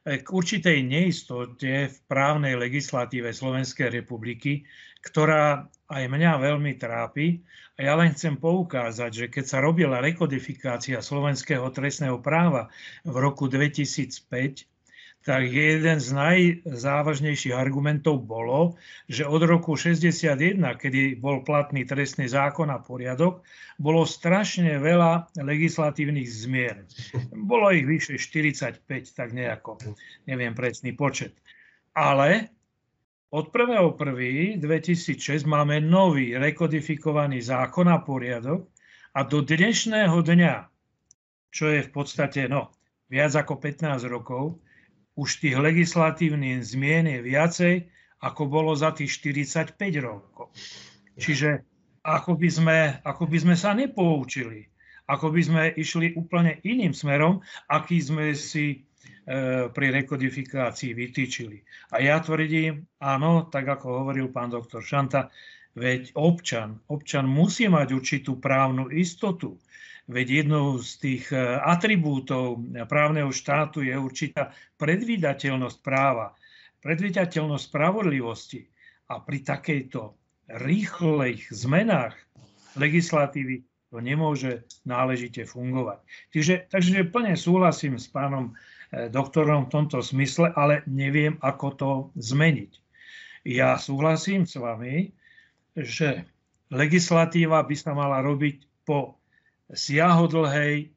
[0.01, 4.65] k určitej neistote v právnej legislatíve Slovenskej republiky,
[5.05, 7.37] ktorá aj mňa veľmi trápi.
[7.81, 12.69] A ja len chcem poukázať, že keď sa robila rekodifikácia slovenského trestného práva
[13.01, 14.69] v roku 2005,
[15.25, 18.77] tak jeden z najzávažnejších argumentov bolo,
[19.09, 23.41] že od roku 61, kedy bol platný trestný zákon a poriadok,
[23.81, 26.85] bolo strašne veľa legislatívnych zmien.
[27.33, 28.85] Bolo ich vyše 45,
[29.17, 29.81] tak nejako,
[30.29, 31.33] neviem presný počet.
[31.97, 32.60] Ale
[33.31, 34.59] od 1.1.2006
[35.47, 38.67] máme nový rekodifikovaný zákon a poriadok
[39.15, 40.67] a do dnešného dňa,
[41.55, 42.75] čo je v podstate no,
[43.07, 44.59] viac ako 15 rokov,
[45.15, 47.75] už tých legislatívnych zmien je viacej,
[48.19, 50.51] ako bolo za tých 45 rokov.
[51.15, 51.63] Čiže
[52.03, 54.67] ako by sme, ako by sme sa nepoučili,
[55.07, 57.39] ako by sme išli úplne iným smerom,
[57.71, 58.90] aký sme si
[59.71, 61.63] pri rekodifikácii vytýčili.
[61.95, 65.31] A ja tvrdím, áno, tak ako hovoril pán doktor Šanta,
[65.75, 69.55] veď občan, občan musí mať určitú právnu istotu.
[70.11, 72.59] Veď jednou z tých e, atribútov
[72.89, 76.35] právneho štátu je určitá predvídateľnosť práva,
[76.83, 78.67] predvídateľnosť spravodlivosti.
[79.07, 80.17] A pri takejto
[80.51, 82.17] rýchlych zmenách
[82.75, 85.99] legislatívy to nemôže náležite fungovať.
[86.31, 88.55] Takže, takže plne súhlasím s pánom
[88.91, 92.71] doktorom v tomto smysle, ale neviem, ako to zmeniť.
[93.47, 95.15] Ja súhlasím s vami,
[95.73, 96.27] že
[96.69, 99.17] legislatíva by sa mala robiť po
[99.71, 100.87] siahodlhej, e,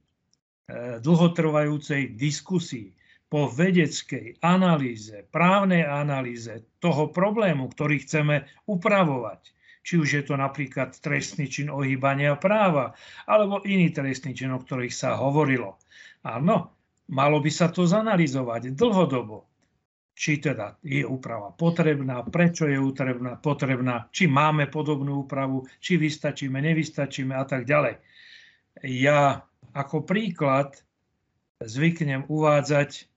[1.00, 2.90] dlhotrvajúcej diskusii,
[3.34, 9.42] po vedeckej analýze, právnej analýze toho problému, ktorý chceme upravovať.
[9.84, 12.94] Či už je to napríklad trestný čin ohýbania práva,
[13.26, 15.82] alebo iný trestný čin, o ktorých sa hovorilo.
[16.22, 16.73] Áno,
[17.12, 19.44] Malo by sa to zanalizovať dlhodobo.
[20.14, 26.62] Či teda je úprava potrebná, prečo je potrebná, potrebná, či máme podobnú úpravu, či vystačíme,
[26.62, 27.98] nevystačíme a tak ďalej.
[28.86, 29.42] Ja
[29.74, 30.78] Ako príklad
[31.58, 33.10] zvyknem uvádzať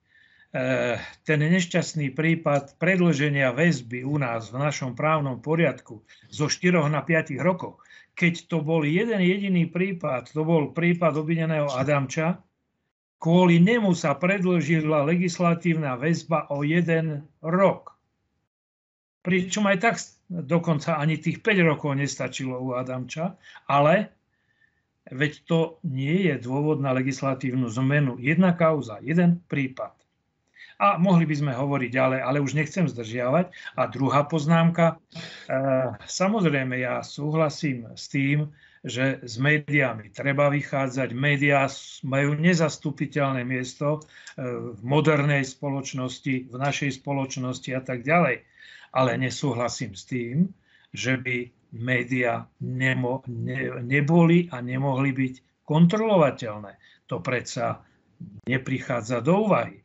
[0.48, 0.96] Eh,
[1.28, 6.00] ten nešťastný prípad predlženia väzby u nás v našom právnom poriadku
[6.32, 7.84] zo 4 na 5 rokov,
[8.16, 12.40] keď to bol jeden jediný prípad, to bol prípad obvineného Adamča,
[13.18, 17.98] kvôli nemu sa predlžila legislatívna väzba o jeden rok.
[19.26, 19.94] Pričom aj tak
[20.30, 23.34] dokonca ani tých 5 rokov nestačilo u Adamča,
[23.66, 24.14] ale
[25.10, 28.16] veď to nie je dôvod na legislatívnu zmenu.
[28.20, 29.98] Jedna kauza, jeden prípad.
[30.78, 33.50] A mohli by sme hovoriť ďalej, ale už nechcem zdržiavať.
[33.74, 34.94] A druhá poznámka.
[34.94, 34.94] E,
[36.06, 38.54] samozrejme, ja súhlasím s tým,
[38.86, 41.10] že s médiami treba vychádzať.
[41.14, 41.66] Médiá
[42.06, 44.00] majú nezastupiteľné miesto e,
[44.74, 48.46] v modernej spoločnosti, v našej spoločnosti a tak ďalej.
[48.94, 50.48] Ale nesúhlasím s tým,
[50.94, 55.34] že by médiá nemo, ne, neboli a nemohli byť
[55.68, 56.72] kontrolovateľné.
[57.12, 57.84] To predsa
[58.48, 59.84] neprichádza do úvahy.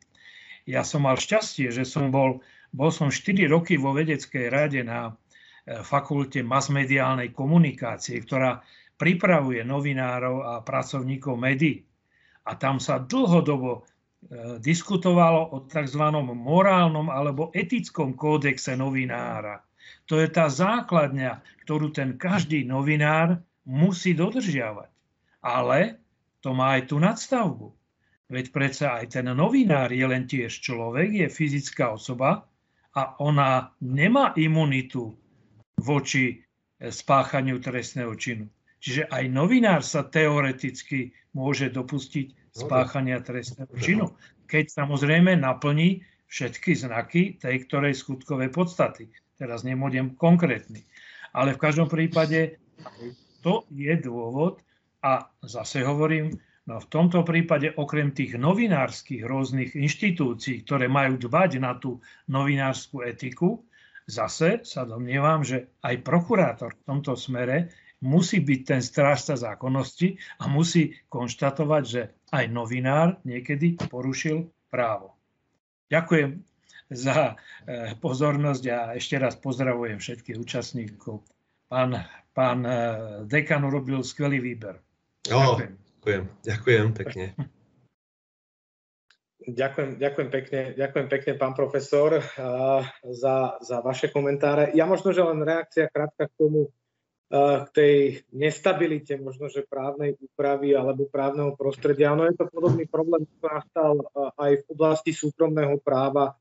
[0.63, 2.39] Ja som mal šťastie, že som bol,
[2.71, 8.63] bol som 4 roky vo vedeckej rade na e, fakulte masmediálnej komunikácie, ktorá
[8.97, 11.83] pripravuje novinárov a pracovníkov médií.
[12.43, 13.81] A tam sa dlhodobo e,
[14.59, 16.03] diskutovalo o tzv.
[16.21, 19.63] morálnom alebo etickom kódexe novinára.
[20.11, 24.91] To je tá základňa, ktorú ten každý novinár musí dodržiavať.
[25.43, 26.03] Ale
[26.43, 27.71] to má aj tú nadstavbu.
[28.27, 32.47] Veď predsa aj ten novinár je len tiež človek, je fyzická osoba
[32.95, 35.15] a ona nemá imunitu
[35.79, 36.35] voči e,
[36.91, 38.47] spáchaniu trestného činu.
[38.83, 44.11] Čiže aj novinár sa teoreticky môže dopustiť spáchania trestného činu,
[44.43, 49.07] keď samozrejme naplní všetky znaky tej ktorej skutkovej podstaty.
[49.39, 50.83] Teraz nemôžem konkrétny.
[51.31, 52.59] Ale v každom prípade
[53.39, 54.59] to je dôvod
[54.99, 61.59] a zase hovorím, No v tomto prípade okrem tých novinárskych rôznych inštitúcií, ktoré majú dbať
[61.59, 61.99] na tú
[62.31, 63.67] novinárskú etiku,
[64.07, 67.67] zase sa domnievam, že aj prokurátor v tomto smere
[68.03, 72.01] musí byť ten strážca zákonnosti a musí konštatovať, že
[72.35, 75.15] aj novinár niekedy porušil právo.
[75.87, 76.43] Ďakujem
[76.91, 81.23] za eh, pozornosť a ešte raz pozdravujem všetkých účastníkov.
[81.71, 82.03] Pán,
[82.35, 82.75] pán eh,
[83.23, 84.83] dekan urobil skvelý výber.
[85.23, 85.73] Ďakujem.
[85.79, 87.25] Ďakujem, ďakujem pekne.
[89.43, 92.23] Ďakujem, ďakujem pekne, ďakujem pekne, pán profesor,
[93.03, 94.71] za, za vaše komentáre.
[94.71, 96.71] Ja možno, že len reakcia krátka k tomu,
[97.33, 102.13] k tej nestabilite možno, právnej úpravy alebo právneho prostredia.
[102.13, 103.93] Ono je to podobný problém, ktorý nastal
[104.37, 106.37] aj v oblasti súkromného práva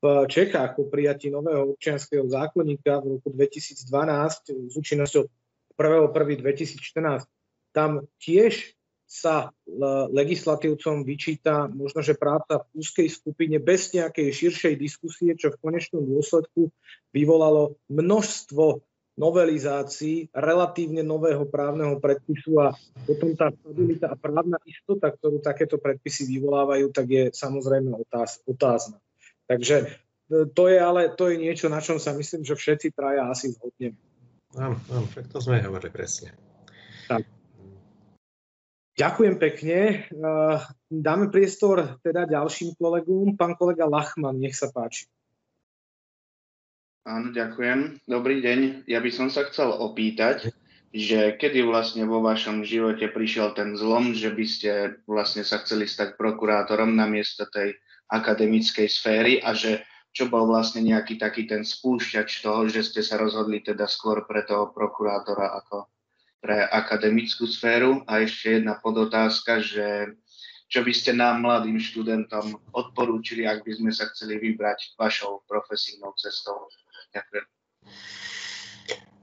[0.00, 5.28] v Čechách po prijatí nového občianského zákonníka v roku 2012 s účinnosťou
[5.76, 7.28] 1.1.2014.
[7.76, 9.52] Tam tiež sa
[10.14, 16.00] legislatívcom vyčíta možno, že práca v úzkej skupine bez nejakej širšej diskusie, čo v konečnom
[16.00, 16.72] dôsledku
[17.12, 18.80] vyvolalo množstvo
[19.20, 22.72] novelizácií relatívne nového právneho predpisu a
[23.04, 28.96] potom tá stabilita a právna istota, ktorú takéto predpisy vyvolávajú, tak je samozrejme otáz, otázna.
[29.44, 29.76] Takže
[30.32, 33.52] e, to je ale to je niečo, na čom sa myslím, že všetci traja asi
[33.52, 34.00] zhodneme.
[34.56, 36.32] Áno, áno, to sme hovorili presne.
[37.06, 37.22] Tak.
[38.98, 39.78] Ďakujem pekne.
[40.90, 43.38] Dáme priestor teda ďalším kolegom.
[43.38, 45.06] Pán kolega Lachman, nech sa páči.
[47.10, 48.06] Áno, ďakujem.
[48.06, 48.86] Dobrý deň.
[48.86, 50.54] Ja by som sa chcel opýtať,
[50.94, 54.70] že kedy vlastne vo vašom živote prišiel ten zlom, že by ste
[55.10, 57.74] vlastne sa chceli stať prokurátorom na miesto tej
[58.14, 59.82] akademickej sféry a že
[60.14, 64.46] čo bol vlastne nejaký taký ten spúšťač toho, že ste sa rozhodli teda skôr pre
[64.46, 65.90] toho prokurátora ako
[66.38, 68.06] pre akademickú sféru.
[68.06, 70.14] A ešte jedna podotázka, že
[70.70, 76.14] čo by ste nám, mladým študentom, odporúčili, ak by sme sa chceli vybrať vašou profesijnou
[76.14, 76.70] cestou.
[77.10, 77.46] Ďakujem.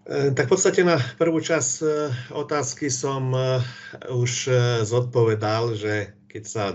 [0.08, 1.88] E, tak v podstate na prvú časť e,
[2.32, 3.60] otázky som e,
[4.08, 4.48] už
[4.88, 6.66] zodpovedal, že keď sa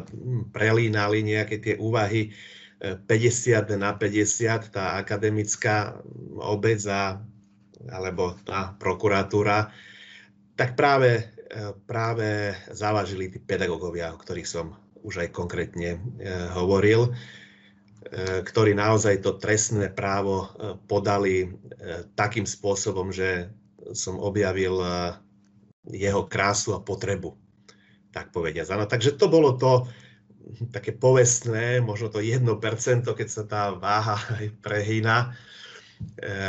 [0.53, 2.33] prelínali nejaké tie úvahy
[2.83, 6.03] 50 na 50, tá akademická
[6.35, 7.23] obec a,
[7.87, 9.71] alebo tá prokuratúra,
[10.59, 11.31] tak práve,
[11.87, 14.75] práve závažili tí pedagógovia, o ktorých som
[15.07, 16.03] už aj konkrétne
[16.59, 17.15] hovoril,
[18.43, 20.51] ktorí naozaj to trestné právo
[20.91, 21.55] podali
[22.19, 23.51] takým spôsobom, že
[23.95, 24.79] som objavil
[25.87, 27.35] jeho krásu a potrebu,
[28.15, 28.67] tak povediať.
[28.75, 29.87] Ano, takže to bolo to
[30.75, 32.43] také povestné, možno to 1%,
[33.07, 35.35] keď sa tá váha aj prehýna,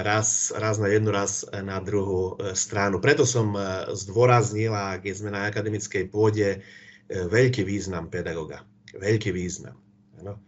[0.02, 2.98] raz, raz na jednu, raz na druhú e, stranu.
[2.98, 3.62] Preto som e,
[3.94, 6.66] zdôraznil, keď sme na akademickej pôde
[7.06, 8.66] veľký význam pedagoga.
[8.98, 9.78] Veľký význam.
[10.18, 10.42] Ano.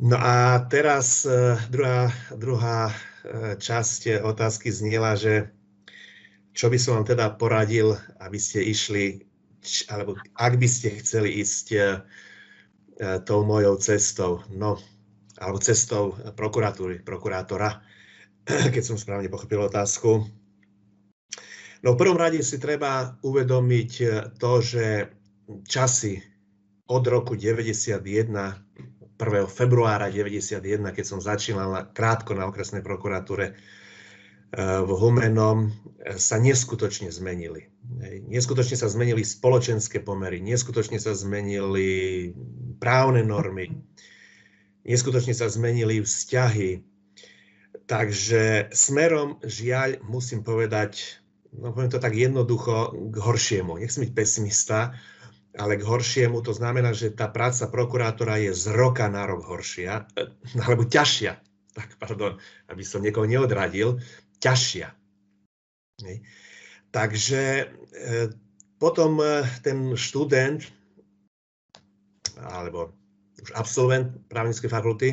[0.00, 1.28] No a teraz
[1.68, 2.88] druhá, druhá
[3.60, 5.52] časť otázky zniela, že
[6.56, 9.20] čo by som vám teda poradil, aby ste išli,
[9.92, 11.66] alebo ak by ste chceli ísť
[13.28, 14.80] tou mojou cestou, no,
[15.36, 17.84] alebo cestou prokuratúry, prokurátora,
[18.72, 20.24] keď som správne pochopil otázku.
[21.84, 23.92] No v prvom rade si treba uvedomiť
[24.40, 25.12] to, že
[25.68, 26.24] časy
[26.88, 28.00] od roku 91,
[29.20, 29.44] 1.
[29.52, 30.64] februára 91,
[30.96, 33.56] keď som začínal krátko na okresnej prokuratúre eh,
[34.80, 35.68] v Humenom,
[36.16, 37.68] sa neskutočne zmenili.
[38.32, 42.32] Neskutočne sa zmenili spoločenské pomery, neskutočne sa zmenili
[42.80, 43.76] právne normy,
[44.88, 46.80] neskutočne sa zmenili vzťahy.
[47.84, 51.20] Takže smerom, žiaľ, musím povedať,
[51.52, 53.82] no poviem to tak jednoducho, k horšiemu.
[53.82, 54.94] Nechcem byť pesimista,
[55.58, 60.06] ale k horšiemu to znamená, že tá práca prokurátora je z roka na rok horšia,
[60.14, 60.30] eh,
[60.62, 61.34] alebo ťažšia.
[61.70, 62.34] Tak, pardon,
[62.66, 64.02] aby som niekoho neodradil,
[64.42, 64.90] ťažšia.
[66.90, 68.26] Takže eh,
[68.82, 70.66] potom eh, ten študent,
[72.42, 72.90] alebo
[73.38, 75.08] už absolvent právnickej fakulty,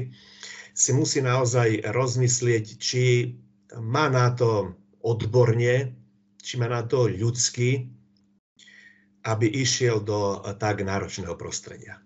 [0.73, 3.37] si musí naozaj rozmyslieť, či
[3.77, 4.73] má na to
[5.05, 5.93] odborne
[6.47, 7.91] či má na to ľudský,
[9.27, 11.99] aby išiel do tak náročného prostredia.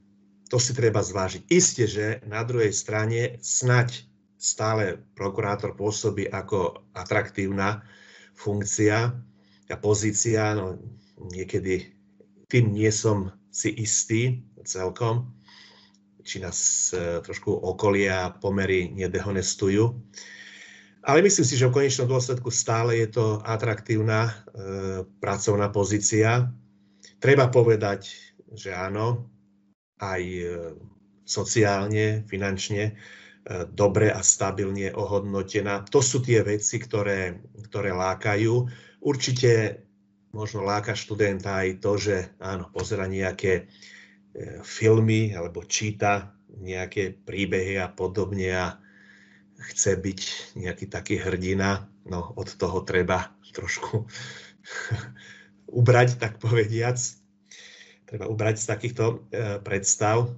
[0.50, 1.48] To si treba zvážiť.
[1.48, 4.10] Isté, že na druhej strane snať
[4.42, 7.86] stále prokurátor pôsobí ako atraktívna
[8.34, 9.14] funkcia
[9.70, 10.82] a pozícia, no
[11.30, 11.94] niekedy
[12.50, 15.30] tým nie som si istý celkom,
[16.26, 19.94] či nás e, trošku okolia pomery nedehonestujú.
[21.02, 24.34] Ale myslím si, že v konečnom dôsledku stále je to atraktívna e,
[25.24, 26.52] pracovná pozícia.
[27.22, 29.30] Treba povedať, že áno,
[30.02, 30.46] aj e,
[31.22, 32.94] sociálne, finančne e,
[33.70, 35.86] dobre a stabilne ohodnotená.
[35.94, 37.38] To sú tie veci, ktoré,
[37.70, 38.66] ktoré lákajú.
[39.06, 39.86] Určite
[40.34, 43.64] možno láka študenta aj to, že áno, pozera nejaké e,
[44.66, 48.82] filmy alebo číta nejaké príbehy a podobne a
[49.72, 50.20] chce byť
[50.58, 54.10] nejaký taký hrdina, no od toho treba trošku
[55.72, 57.00] ubrať, tak povediac.
[58.06, 59.16] Treba ubrať z takýchto e,
[59.64, 60.36] predstav.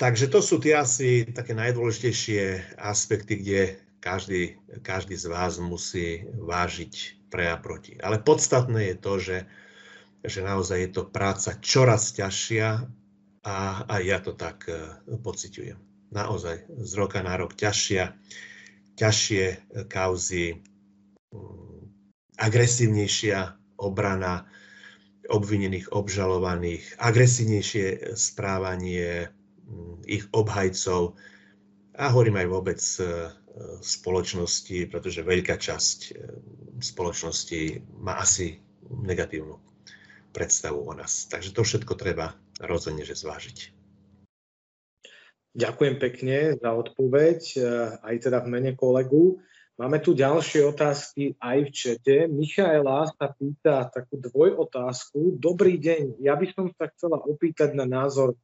[0.00, 3.60] Takže to sú tie asi také najdôležitejšie aspekty, kde
[4.00, 8.00] každý, každý z vás musí vážiť pre a proti.
[8.00, 9.38] Ale podstatné je to, že,
[10.24, 12.88] že naozaj je to práca čoraz ťažšia
[13.46, 18.12] a, a ja to tak e, pociťujem naozaj z roka na rok ťažšia,
[19.00, 19.44] ťažšie
[19.88, 20.60] kauzy,
[21.32, 21.71] mm,
[22.38, 23.38] agresívnejšia
[23.80, 24.46] obrana
[25.30, 29.30] obvinených, obžalovaných, agresívnejšie správanie
[29.66, 31.14] mm, ich obhajcov
[31.96, 33.02] a hovorím aj vôbec e,
[33.80, 36.12] spoločnosti, pretože veľká časť e,
[36.82, 37.60] spoločnosti
[38.02, 38.58] má asi
[38.90, 39.56] negatívnu
[40.32, 41.28] predstavu o nás.
[41.28, 43.72] Takže to všetko treba rozhodne že zvážiť.
[45.52, 47.64] Ďakujem pekne za odpoveď, e,
[48.00, 49.38] aj teda v mene kolegu.
[49.80, 52.16] Máme tu ďalšie otázky aj v čete.
[52.28, 55.40] Michaela sa pýta takú dvojotázku.
[55.40, 58.36] Dobrý deň, ja by som sa chcela opýtať na názor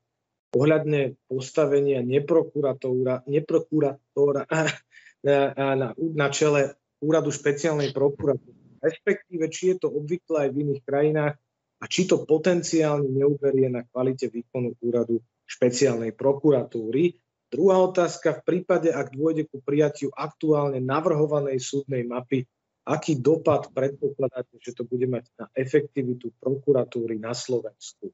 [0.57, 4.49] ohľadne postavenia neprokurátora, neprokurátora
[5.27, 8.81] na, na, na čele úradu špeciálnej prokuratúry.
[8.81, 11.35] Respektíve, či je to obvykle aj v iných krajinách
[11.79, 17.15] a či to potenciálne neuberie na kvalite výkonu úradu špeciálnej prokuratúry.
[17.49, 22.45] Druhá otázka, v prípade, ak dôjde ku prijatiu aktuálne navrhovanej súdnej mapy,
[22.85, 28.13] aký dopad predpokladáte, že to bude mať na efektivitu prokuratúry na Slovensku?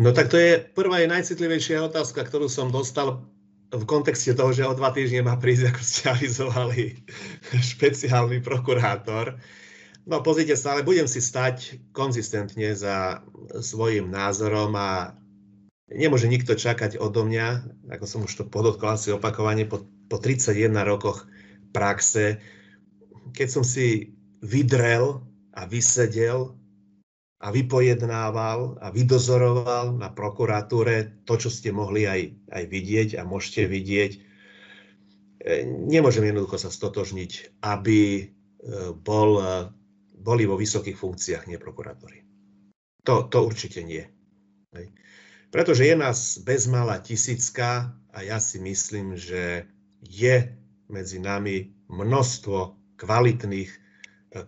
[0.00, 3.28] No tak to je prvá je najcitlivejšia otázka, ktorú som dostal
[3.72, 6.84] v kontexte toho, že o dva týždne má prísť, ako ste avizovali,
[7.76, 9.36] špeciálny prokurátor.
[10.08, 13.20] No pozrite sa, ale budem si stať konzistentne za
[13.60, 15.14] svojim názorom a
[15.94, 17.48] nemôže nikto čakať odo mňa,
[17.92, 21.28] ako som už to podotkol asi opakovane, po, po 31 rokoch
[21.72, 22.40] praxe,
[23.32, 24.12] keď som si
[24.42, 25.22] vydrel
[25.54, 26.56] a vysedel
[27.42, 32.20] a vypojednával a vydozoroval na prokuratúre to, čo ste mohli aj,
[32.54, 34.12] aj vidieť a môžete vidieť.
[34.14, 34.20] E,
[35.66, 38.24] nemôžem jednoducho sa stotožniť, aby e,
[38.94, 39.66] bol, e,
[40.22, 42.22] boli vo vysokých funkciách neprokurátori.
[43.02, 44.06] To, to určite nie.
[45.52, 49.68] Pretože je nás bezmala tisícka a ja si myslím, že
[50.00, 50.48] je
[50.88, 52.56] medzi nami množstvo
[52.96, 53.70] kvalitných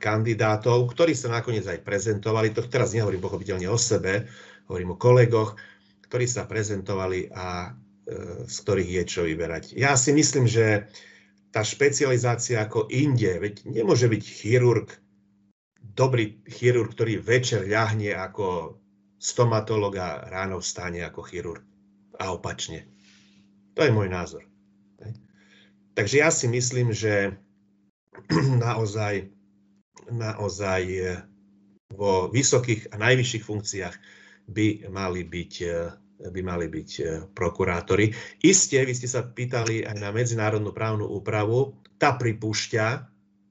[0.01, 2.57] kandidátov, ktorí sa nakoniec aj prezentovali.
[2.57, 4.25] To teraz nehovorím pochopiteľne o sebe,
[4.65, 5.61] hovorím o kolegoch,
[6.09, 9.77] ktorí sa prezentovali a e, z ktorých je čo vyberať.
[9.77, 10.89] Ja si myslím, že
[11.53, 14.89] tá špecializácia ako inde, veď nemôže byť chirurg,
[15.85, 18.79] dobrý chirurg, ktorý večer ľahne ako
[19.19, 21.63] stomatolog a ráno vstane ako chirurg.
[22.19, 22.87] A opačne.
[23.75, 24.47] To je môj názor.
[25.95, 27.35] Takže ja si myslím, že
[28.67, 29.35] naozaj
[30.13, 31.03] naozaj e,
[31.95, 33.97] vo vysokých a najvyšších funkciách
[34.51, 35.77] by mali byť, e,
[36.29, 38.13] by mali byť e, prokurátori.
[38.45, 42.87] Isté, vy ste sa pýtali aj na medzinárodnú právnu úpravu, tá pripúšťa,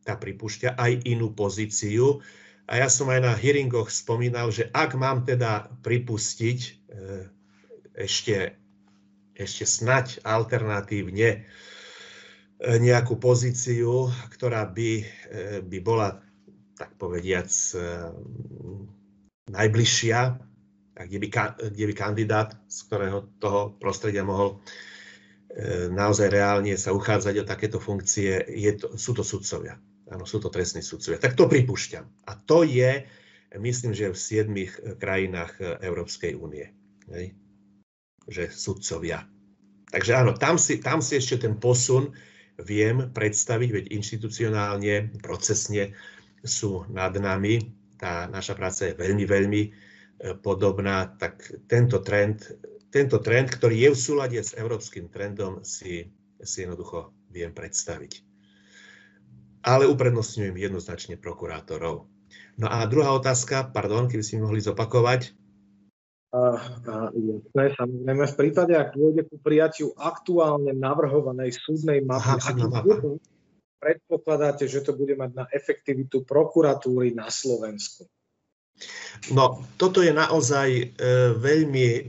[0.03, 2.19] tá pripúšťa aj inú pozíciu.
[2.64, 6.60] A ja som aj na hearingoch spomínal, že ak mám teda pripustiť
[7.91, 8.56] ešte,
[9.35, 11.44] ešte snať alternatívne
[12.64, 14.91] nejakú pozíciu, ktorá by,
[15.68, 16.23] by bola
[16.80, 17.52] tak povediac,
[19.52, 20.19] najbližšia,
[21.03, 21.27] kde by,
[21.68, 24.64] kde by kandidát, z ktorého toho prostredia mohol
[25.91, 29.77] naozaj reálne sa uchádzať o takéto funkcie, je to, sú to sudcovia.
[30.11, 31.21] Áno, sú to trestní sudcovia.
[31.21, 32.03] Tak to pripúšťam.
[32.27, 33.07] A to je,
[33.55, 36.67] myslím, že v siedmých krajinách Európskej únie.
[37.07, 37.31] Hej?
[38.27, 39.23] Že sudcovia.
[39.93, 42.11] Takže áno, tam si, tam si ešte ten posun
[42.57, 45.93] viem predstaviť, veď inštitucionálne, procesne
[46.41, 47.61] sú nad nami.
[47.97, 49.71] Tá naša práca je veľmi, veľmi e,
[50.41, 52.41] podobná, tak tento trend,
[52.91, 56.11] tento trend, ktorý je v súlade s európskym trendom, si,
[56.43, 58.32] si jednoducho viem predstaviť.
[59.64, 62.11] Ale uprednostňujem jednoznačne prokurátorov.
[62.60, 65.34] No a druhá otázka, pardon, keby si mohli zopakovať.
[66.34, 66.57] Uh,
[66.90, 73.22] uh, jasné, samozrejme, v prípade, ak dôjde ku prijatiu aktuálne navrhovanej súdnej mapy, Aha,
[73.84, 78.07] predpokladáte, že to bude mať na efektivitu prokuratúry na Slovensku?
[79.30, 80.85] No, toto je naozaj e,
[81.38, 82.02] veľmi, e,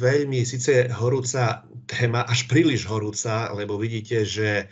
[0.00, 4.66] veľmi síce horúca téma, až príliš horúca, lebo vidíte, že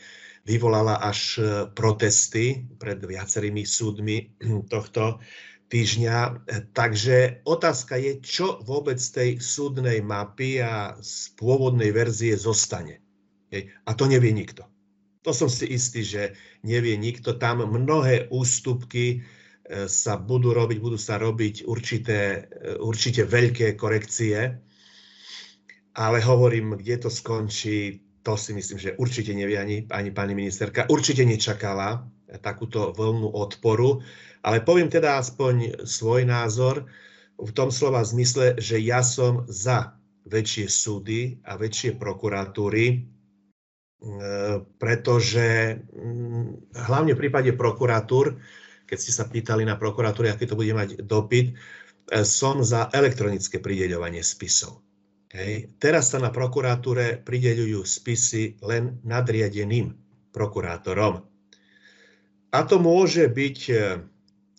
[0.46, 1.42] vyvolala až e,
[1.74, 4.38] protesty pred viacerými súdmi
[4.72, 5.18] tohto
[5.66, 6.46] týždňa.
[6.70, 13.02] Takže otázka je, čo vôbec z tej súdnej mapy a z pôvodnej verzie zostane.
[13.86, 14.62] A to nevie nikto.
[15.26, 17.34] To som si istý, že nevie nikto.
[17.34, 24.62] Tam mnohé ústupky e, sa budú robiť, budú sa robiť určité, e, určite veľké korekcie,
[25.96, 30.90] ale hovorím, kde to skončí, to si myslím, že určite nevie ani, ani pani ministerka.
[30.90, 32.02] Určite nečakala
[32.42, 34.02] takúto vlnu odporu,
[34.42, 36.90] ale poviem teda aspoň svoj názor
[37.38, 39.94] v tom slova zmysle, že ja som za
[40.26, 43.06] väčšie súdy a väčšie prokuratúry,
[43.96, 48.38] E, pretože mm, hlavne v prípade prokuratúr,
[48.86, 51.54] keď ste sa pýtali na prokuratúry, aký to bude mať dopyt, e,
[52.22, 54.85] som za elektronické prideľovanie spisov.
[55.34, 55.74] Hej.
[55.82, 59.94] Teraz sa na prokuratúre prideľujú spisy len nadriadeným
[60.30, 61.24] prokurátorom.
[62.54, 63.76] A to môže byť, e,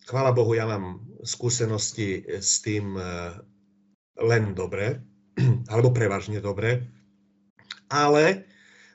[0.06, 2.94] chvála Bohu, ja mám skúsenosti s tým
[4.18, 5.02] len dobre,
[5.72, 6.86] alebo prevažne dobre,
[7.90, 8.48] ale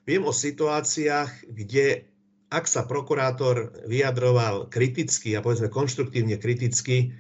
[0.03, 2.11] Viem o situáciách, kde
[2.51, 7.15] ak sa prokurátor vyjadroval kriticky a povedzme konštruktívne kriticky,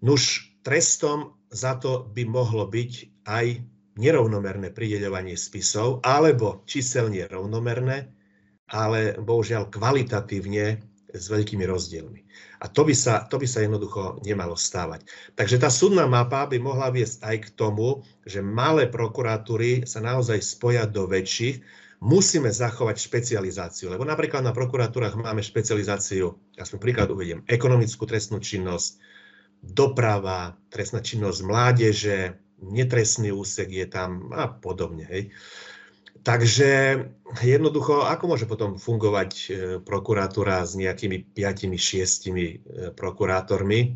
[0.00, 2.92] nuž trestom za to by mohlo byť
[3.28, 3.46] aj
[3.96, 8.12] nerovnomerné prideľovanie spisov, alebo číselne rovnomerné,
[8.68, 10.80] ale bohužiaľ kvalitatívne
[11.16, 12.20] s veľkými rozdielmi.
[12.60, 15.08] A to by, sa, to by sa jednoducho nemalo stávať.
[15.32, 20.40] Takže tá súdna mapa by mohla viesť aj k tomu, že malé prokuratúry sa naozaj
[20.44, 21.62] spoja do väčších,
[22.04, 29.00] musíme zachovať špecializáciu, lebo napríklad na prokuratúrach máme špecializáciu, som príklad uvediem, ekonomickú trestnú činnosť,
[29.64, 35.04] doprava, trestná činnosť mládeže, netrestný úsek je tam a podobne.
[35.08, 35.22] Hej.
[36.26, 36.70] Takže
[37.38, 42.42] jednoducho, ako môže potom fungovať e, prokuratúra s nejakými 5-6 e,
[42.98, 43.94] prokurátormi,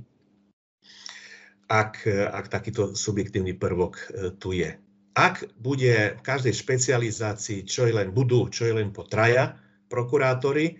[1.70, 4.04] ak, ak takýto subjektívny prvok e,
[4.38, 4.78] tu je
[5.20, 9.58] ak bude v každej špecializácii čo je len budú, čo je len po traja
[9.90, 10.78] prokurátori,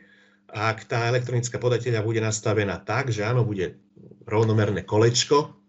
[0.51, 3.79] ak tá elektronická podateľa bude nastavená tak, že áno, bude
[4.27, 5.60] rovnomerné kolečko,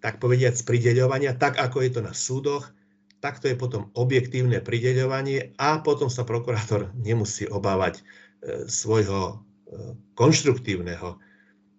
[0.00, 2.72] tak povediať z prideľovania, tak ako je to na súdoch,
[3.20, 8.02] tak to je potom objektívne prideľovanie a potom sa prokurátor nemusí obávať e,
[8.64, 9.34] svojho e,
[10.16, 11.20] konštruktívneho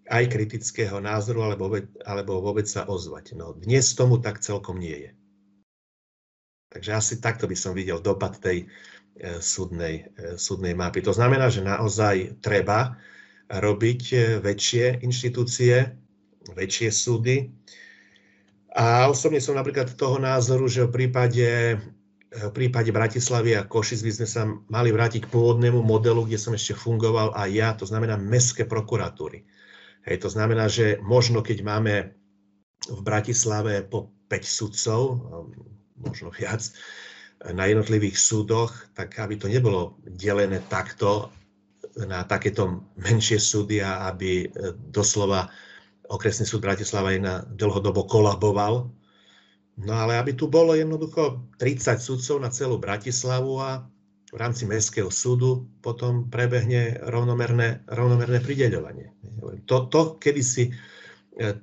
[0.06, 3.34] aj kritického názoru alebo, alebo vôbec sa ozvať.
[3.34, 5.11] No, dnes tomu tak celkom nie je.
[6.72, 8.69] Takže asi takto by som videl dopad tej
[9.18, 11.02] e, súdnej, súdnej mapy.
[11.02, 13.02] To znamená, že naozaj treba
[13.52, 15.89] robiť väčšie inštitúcie,
[16.53, 17.52] väčšie súdy.
[18.72, 21.76] A osobne som napríklad toho názoru, že v prípade,
[22.31, 26.56] v prípade Bratislavy a Košic by sme sa mali vrátiť k pôvodnému modelu, kde som
[26.56, 29.43] ešte fungoval aj ja, to znamená mestské prokuratúry.
[30.07, 32.15] Hej, to znamená, že možno keď máme
[32.88, 35.02] v Bratislave po 5 sudcov,
[35.99, 36.64] možno viac,
[37.41, 41.34] na jednotlivých súdoch, tak aby to nebolo delené takto
[41.98, 44.48] na takéto menšie súdy a aby
[44.93, 45.49] doslova
[46.12, 48.92] okresný súd Bratislava na dlhodobo kolaboval.
[49.80, 53.88] No ale aby tu bolo jednoducho 30 sudcov na celú Bratislavu a
[54.32, 59.12] v rámci Mestského súdu potom prebehne rovnomerné, rovnomerné prideľovanie.
[59.68, 60.72] To, to, kedysi,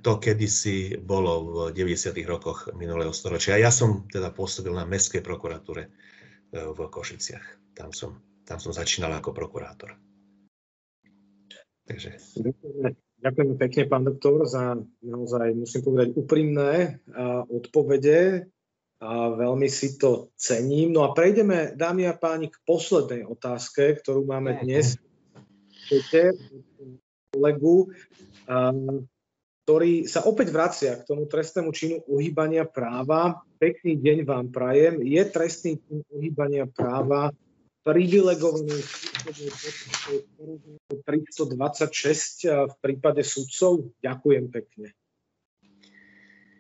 [0.05, 1.33] to kedysi bolo
[1.73, 2.13] v 90.
[2.29, 3.57] rokoch minulého storočia.
[3.57, 5.91] Ja som teda pôsobil na Mestskej prokuratúre e,
[6.53, 7.73] v Košiciach.
[7.73, 9.97] Tam som, tam som začínal ako prokurátor.
[11.89, 12.21] Takže...
[13.19, 17.03] Ďakujem pekne, pán doktor, za naozaj, musím povedať, úprimné
[17.51, 18.47] odpovede
[19.03, 20.95] a veľmi si to cením.
[20.95, 25.03] No a prejdeme, dámy a páni, k poslednej otázke, ktorú máme dnes.
[27.35, 27.91] kolegu,
[29.67, 33.45] ktorý sa opäť vracia k tomu trestnému činu uhýbania práva.
[33.61, 35.03] Pekný deň vám prajem.
[35.05, 37.35] Je trestný čin uhýbania práva
[37.87, 38.79] privilegovaný
[41.05, 43.93] 326 v prípade sudcov?
[44.03, 44.95] Ďakujem pekne.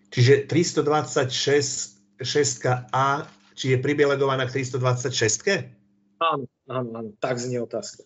[0.09, 5.71] Čiže 326 6A, či je privilegovaná k 326?
[6.19, 8.03] Áno, áno, áno, tak znie otázka.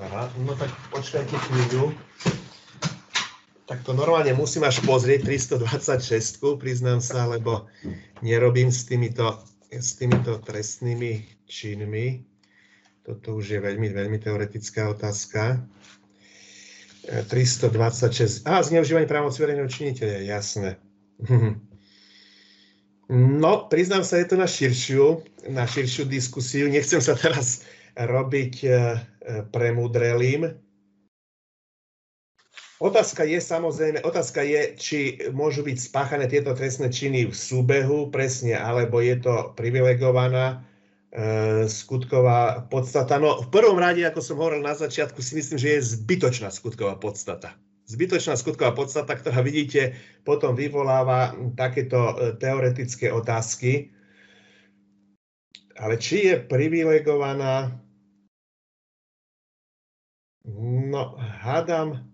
[0.00, 1.92] Aha, no tak počkajte chvíľu.
[3.68, 7.70] Tak to normálne musím až pozrieť 326, priznám sa, lebo
[8.24, 12.29] nerobím s týmito, s týmito trestnými činmi.
[13.10, 15.58] Toto už je veľmi, veľmi teoretická otázka.
[17.26, 18.46] 326.
[18.46, 20.70] A, zneužívanie právomoci verejného činiteľa, jasné.
[23.10, 26.70] No, priznám sa, je to na širšiu, na širšiu diskusiu.
[26.70, 27.66] Nechcem sa teraz
[27.98, 28.74] robiť e, e,
[29.50, 30.54] premudrelým.
[32.78, 34.98] Otázka je samozrejme, otázka je, či
[35.34, 40.69] môžu byť spáchané tieto trestné činy v súbehu presne, alebo je to privilegovaná e,
[41.66, 43.18] skutková podstata.
[43.18, 46.94] No v prvom rade, ako som hovoril na začiatku, si myslím, že je zbytočná skutková
[46.98, 47.58] podstata
[47.90, 53.90] zbytočná skutková podstata, ktorá vidíte, potom vyvoláva takéto e, teoretické otázky.
[55.74, 57.74] Ale či je privilegovaná,
[60.86, 62.09] no hádam,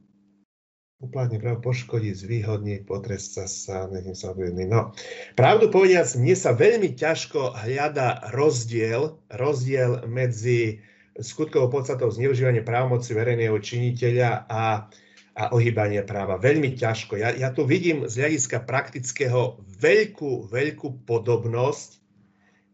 [0.97, 4.65] úplne právo poškodiť, zvýhodniť, potrestať sa, nechým sa objedný.
[4.65, 4.97] No,
[5.37, 10.81] pravdu povediac, mne sa veľmi ťažko hľada rozdiel, rozdiel medzi
[11.21, 14.89] skutkovou podstatou zneužívania právomoci verejného činiteľa a
[15.37, 16.41] a ohýbanie práva.
[16.41, 17.21] Veľmi ťažko.
[17.21, 22.01] Ja, ja tu vidím z hľadiska praktického veľkú, veľkú podobnosť,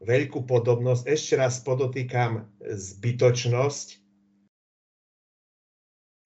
[0.07, 4.02] veľkú podobnosť, ešte raz podotýkam zbytočnosť,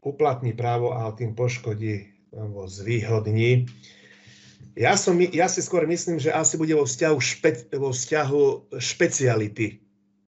[0.06, 3.66] uplatní právo a tým poškodí alebo zvýhodní.
[4.78, 8.42] Ja, som, ja si skôr myslím, že asi bude vo vzťahu, špe, vo vzťahu
[8.76, 9.82] špeciality,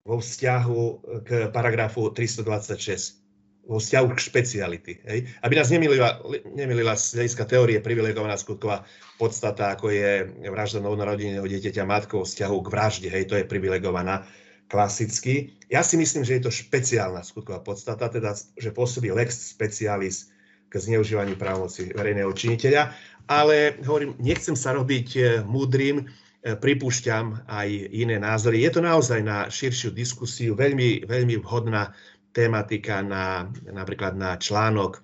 [0.06, 0.81] vo vzťahu
[1.27, 3.26] k paragrafu 326
[3.65, 4.93] vo vzťahu k špeciality.
[5.10, 5.19] Hej?
[5.41, 6.22] Aby nás nemilila,
[6.53, 8.85] nemilila z hľadiska teórie privilegovaná skutková
[9.18, 13.10] podstata, ako je vražda novonarodeného dieťaťa matkou vzťahu k vražde.
[13.10, 13.34] Hej?
[13.34, 14.30] To je privilegovaná
[14.69, 15.55] klasicky.
[15.70, 20.30] Ja si myslím, že je to špeciálna skutková podstata, teda, že pôsobí lex specialis
[20.70, 22.94] k zneužívaniu právomoci verejného činiteľa,
[23.26, 26.06] ale hovorím, nechcem sa robiť e, múdrym, e,
[26.54, 28.62] pripúšťam aj iné názory.
[28.62, 31.94] Je to naozaj na širšiu diskusiu veľmi, veľmi vhodná
[32.36, 35.02] tematika na, napríklad na článok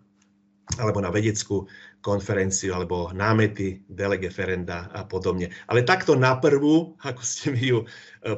[0.78, 1.66] alebo na vedeckú
[2.02, 5.54] konferenciu alebo námety delege ferenda a podobne.
[5.70, 7.88] Ale takto na prvú, ako ste mi ju e,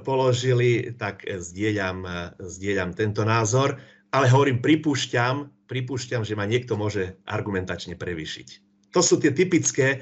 [0.03, 2.11] položili, tak zdieľam, e,
[2.43, 3.79] zdieľam tento názor,
[4.11, 8.47] ale hovorím, pripúšťam, pripúšťam, že ma niekto môže argumentačne prevýšiť.
[8.93, 9.99] To sú tie typické e,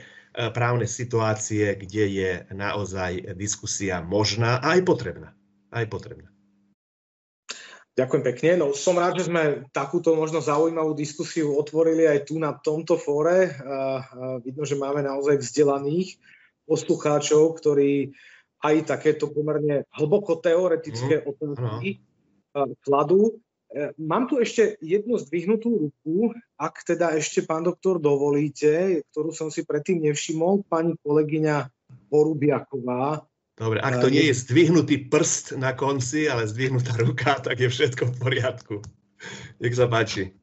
[0.50, 5.30] právne situácie, kde je naozaj diskusia možná a aj potrebná.
[5.72, 6.31] Aj potrebná.
[7.92, 8.50] Ďakujem pekne.
[8.56, 13.52] No, som rád, že sme takúto možno zaujímavú diskusiu otvorili aj tu na tomto fóre.
[14.48, 16.16] vidno, že máme naozaj vzdelaných
[16.64, 18.16] poslucháčov, ktorí
[18.64, 21.90] aj takéto pomerne hlboko teoretické mm, otázky
[22.86, 23.42] kladú.
[23.74, 29.50] E, mám tu ešte jednu zdvihnutú ruku, ak teda ešte, pán doktor, dovolíte, ktorú som
[29.50, 31.68] si predtým nevšimol, pani kolegyňa
[32.08, 33.26] Borubiaková
[33.60, 38.04] Dobre, ak to nie je zdvihnutý prst na konci, ale zdvihnutá ruka, tak je všetko
[38.10, 38.76] v poriadku.
[39.62, 40.34] Nech sa páči.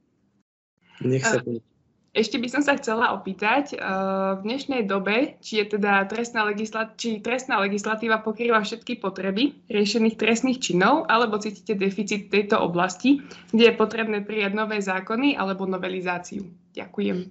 [1.02, 1.42] Nech sa
[2.18, 7.22] ešte by som sa chcela opýtať, v dnešnej dobe, či je teda trestná, legislat- či
[7.22, 13.22] trestná legislatíva pokrýva všetky potreby riešených trestných činov, alebo cítite deficit tejto oblasti,
[13.54, 16.48] kde je potrebné prijať nové zákony alebo novelizáciu?
[16.74, 17.30] Ďakujem.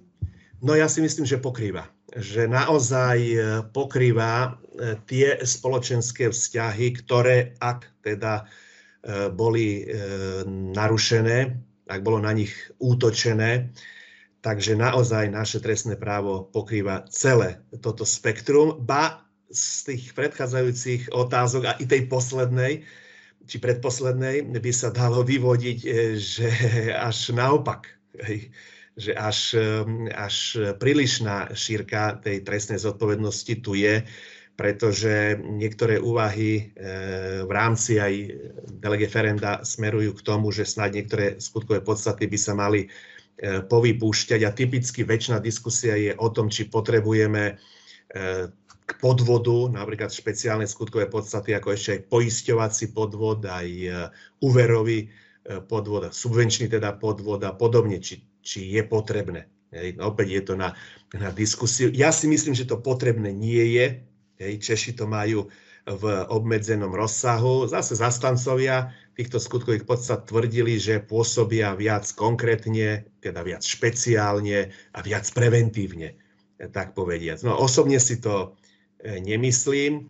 [0.62, 1.90] No ja si myslím, že pokrýva.
[2.08, 3.36] Že naozaj e,
[3.68, 4.48] pokrýva e,
[5.04, 9.84] tie spoločenské vzťahy, ktoré ak teda e, boli
[10.48, 11.38] narušené,
[11.88, 13.72] ak bolo na nich útočené,
[14.38, 21.72] Takže naozaj naše trestné právo pokrýva celé toto spektrum, ba z tých predchádzajúcich otázok a
[21.82, 22.86] i tej poslednej,
[23.48, 25.78] či predposlednej, by sa dalo vyvodiť,
[26.20, 26.48] že
[26.94, 27.88] až naopak,
[28.98, 29.54] že až,
[30.10, 30.36] až
[30.82, 34.02] prílišná šírka tej trestnej zodpovednosti tu je,
[34.58, 36.82] pretože niektoré úvahy e,
[37.46, 38.14] v rámci aj
[38.82, 42.90] delege ferenda smerujú k tomu, že snad niektoré skutkové podstaty by sa mali
[43.38, 44.42] E, povypúšťať.
[44.42, 51.06] A typicky väčšina diskusia je o tom, či potrebujeme e, k podvodu, napríklad špeciálne skutkové
[51.06, 53.68] podstaty, ako ešte aj poisťovací podvod, aj
[54.42, 55.12] úverový
[55.68, 59.52] podvod, subvenčný teda podvod a podobne, či, či je potrebné.
[59.68, 60.72] Hej, no opäť je to na,
[61.12, 61.92] na diskusiu.
[61.92, 63.86] Ja si myslím, že to potrebné nie je.
[64.40, 65.52] Hej, Češi to majú
[65.84, 67.68] v obmedzenom rozsahu.
[67.68, 75.28] Zase zastancovia týchto skutkových podstat tvrdili, že pôsobia viac konkrétne, teda viac špeciálne a viac
[75.32, 76.16] preventívne,
[76.72, 77.40] tak povediac.
[77.44, 78.56] No osobne si to
[79.00, 80.08] e, nemyslím.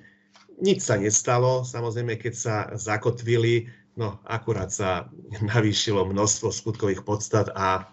[0.58, 5.10] Nič sa nestalo, samozrejme, keď sa zakotvili, no akurát sa
[5.54, 7.86] navýšilo množstvo skutkových podstat a,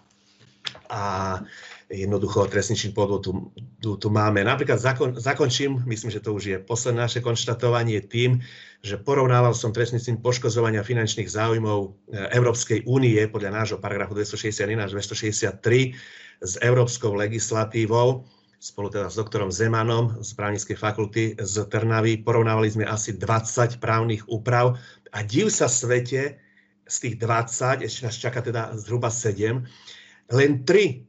[0.90, 1.38] a
[1.86, 3.32] jednoducho trestný čin podvod tu,
[3.78, 4.42] tu, tu máme.
[4.42, 8.42] Napríklad zakon, zakončím, myslím, že to už je posledné naše konštatovanie tým,
[8.82, 11.88] že porovnával som trestný čin poškozovania finančných záujmov e,
[12.34, 15.94] Európskej únie podľa nášho paragrafu 261 až 263
[16.42, 18.26] s európskou legislatívou
[18.56, 22.24] spolu teda s doktorom Zemanom z právnickej fakulty z Trnavy.
[22.24, 24.80] Porovnávali sme asi 20 právnych úprav
[25.12, 26.40] a div sa svete
[26.86, 29.66] z tých 20, ešte nás čaká teda zhruba 7,
[30.32, 31.06] len 3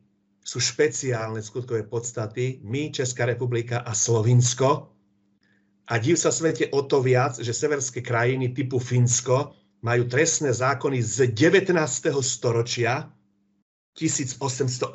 [0.48, 4.94] sú špeciálne skutkové podstaty, my, Česká republika a Slovinsko.
[5.88, 11.00] A div sa svete o to viac, že severské krajiny typu Fínsko majú trestné zákony
[11.04, 11.76] z 19.
[12.24, 13.12] storočia,
[13.98, 14.94] 1887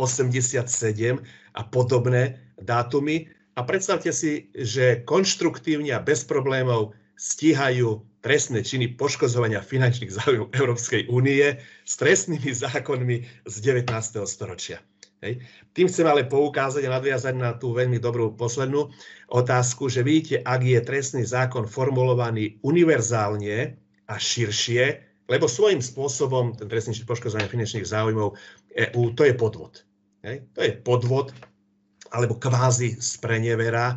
[1.59, 3.27] a podobné dátumy.
[3.59, 11.11] A predstavte si, že konštruktívne a bez problémov stíhajú trestné činy poškozovania finančných záujmov Európskej
[11.11, 13.17] únie s trestnými zákonmi
[13.51, 13.91] z 19.
[14.25, 14.79] storočia.
[15.23, 15.43] Hej.
[15.75, 18.91] Tým chcem ale poukázať a nadviazať na tú veľmi dobrú poslednú
[19.31, 23.79] otázku, že vidíte, ak je trestný zákon formulovaný univerzálne
[24.11, 24.99] a širšie,
[25.31, 28.35] lebo svojím spôsobom ten trestný čin poškozovania finančných záujmov
[28.91, 29.87] EU, to je podvod.
[30.27, 30.47] Hej.
[30.59, 31.31] To je podvod
[32.13, 33.97] alebo kvázi sprenevera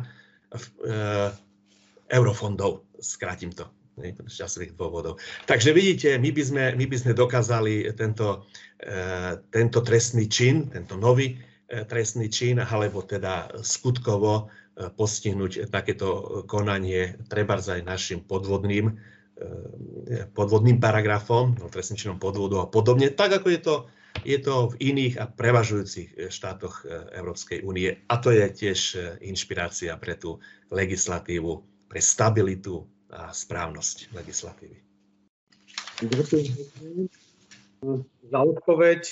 [2.08, 5.16] eurofondov, skrátim to z časových dôvodov.
[5.48, 8.44] Takže vidíte, my by sme, my by sme dokázali tento,
[8.76, 16.44] e, tento trestný čin, tento nový e, trestný čin, alebo teda skutkovo e, postihnúť takéto
[16.44, 19.16] konanie treba aj našim podvodným,
[20.32, 23.74] podvodným paragrafom, no, trestným činom podvodu a podobne, tak ako je to,
[24.24, 28.00] je to v iných a prevažujúcich štátoch Európskej únie.
[28.08, 30.40] A to je tiež inšpirácia pre tú
[30.72, 34.76] legislatívu, pre stabilitu a správnosť legislatívy.
[36.04, 37.08] Ďakujem
[38.26, 39.02] za odpoveď.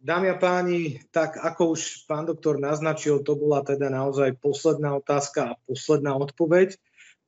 [0.00, 5.56] Dámy a páni, tak ako už pán doktor naznačil, to bola teda naozaj posledná otázka
[5.56, 6.76] a posledná odpoveď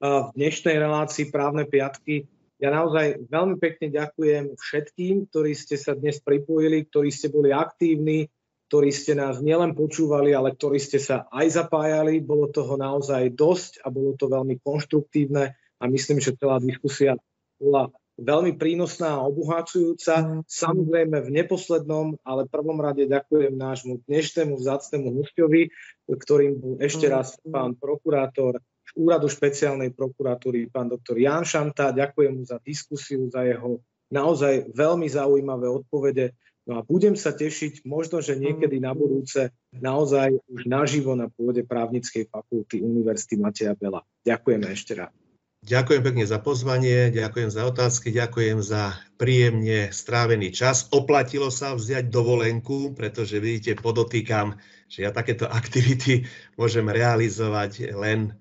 [0.02, 2.28] v dnešnej relácii Právne piatky.
[2.60, 8.28] Ja naozaj veľmi pekne ďakujem všetkým, ktorí ste sa dnes pripojili, ktorí ste boli aktívni,
[8.68, 12.24] ktorí ste nás nielen počúvali, ale ktorí ste sa aj zapájali.
[12.24, 17.18] Bolo toho naozaj dosť a bolo to veľmi konštruktívne a myslím, že celá diskusia
[17.58, 17.90] bola
[18.22, 20.14] veľmi prínosná a obohacujúca.
[20.22, 20.40] Mm.
[20.46, 25.74] Samozrejme v neposlednom, ale prvom rade ďakujem nášmu dnešnému vzácnemu hostiovi,
[26.06, 27.12] ktorým bol ešte mm.
[27.12, 31.96] raz pán prokurátor úradu špeciálnej prokuratúry, pán doktor Jan Šanta.
[31.96, 33.80] Ďakujem mu za diskusiu, za jeho
[34.12, 36.36] naozaj veľmi zaujímavé odpovede.
[36.62, 41.66] No a budem sa tešiť možno, že niekedy na budúce naozaj už naživo na pôde
[41.66, 44.04] právnickej fakulty Univerzity Mateja Bela.
[44.22, 45.21] Ďakujeme ešte raz.
[45.62, 50.90] Ďakujem pekne za pozvanie, ďakujem za otázky, ďakujem za príjemne strávený čas.
[50.90, 54.58] Oplatilo sa vziať dovolenku, pretože vidíte, podotýkam,
[54.90, 56.26] že ja takéto aktivity
[56.58, 58.34] môžem realizovať len,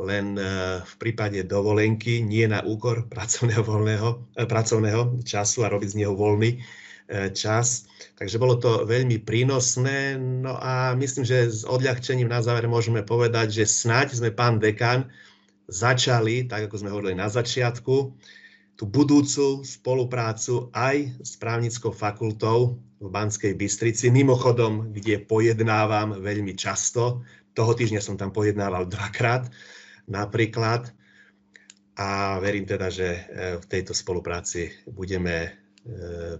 [0.00, 0.44] len e,
[0.80, 4.08] v prípade dovolenky, nie na úkor pracovného, voľného,
[4.40, 6.58] e, pracovného času a robiť z neho voľný e,
[7.36, 7.84] čas.
[8.16, 10.16] Takže bolo to veľmi prínosné.
[10.16, 15.12] No a myslím, že s odľahčením na záver môžeme povedať, že snáď sme pán dekan
[15.68, 18.14] začali, tak ako sme hovorili na začiatku,
[18.76, 24.08] tú budúcu spoluprácu aj s právnickou fakultou v Banskej Bystrici.
[24.08, 27.22] Mimochodom, kde pojednávam veľmi často.
[27.52, 29.46] Toho týždňa som tam pojednával dvakrát
[30.08, 30.90] napríklad.
[32.00, 33.20] A verím teda, že e,
[33.60, 35.50] v tejto spolupráci budeme e,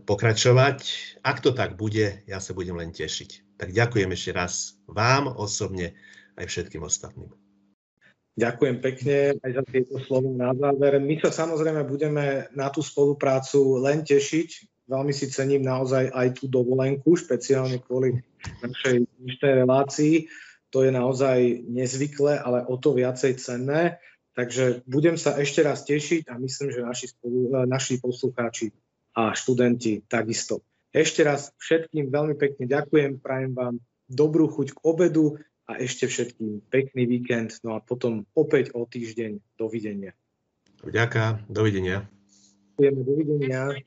[0.00, 0.78] pokračovať.
[1.20, 3.60] Ak to tak bude, ja sa budem len tešiť.
[3.60, 5.92] Tak ďakujem ešte raz vám osobne
[6.40, 7.41] aj všetkým ostatným.
[8.32, 10.96] Ďakujem pekne aj za tieto slovo na záver.
[11.04, 14.72] My sa samozrejme budeme na tú spoluprácu len tešiť.
[14.88, 18.24] Veľmi si cením naozaj aj tú dovolenku, špeciálne kvôli
[18.64, 20.14] našej dnešnej relácii.
[20.72, 24.00] To je naozaj nezvyklé, ale o to viacej cenné.
[24.32, 28.72] Takže budem sa ešte raz tešiť a myslím, že naši, spolu, naši poslucháči
[29.12, 30.64] a študenti takisto.
[30.88, 33.76] Ešte raz všetkým veľmi pekne ďakujem, prajem vám
[34.08, 35.36] dobrú chuť k obedu,
[35.70, 39.38] a ešte všetkým pekný víkend, no a potom opäť o týždeň.
[39.54, 40.12] Dovidenia.
[40.82, 42.10] Vďaka, dovidenia.
[42.74, 43.78] Dovidenia.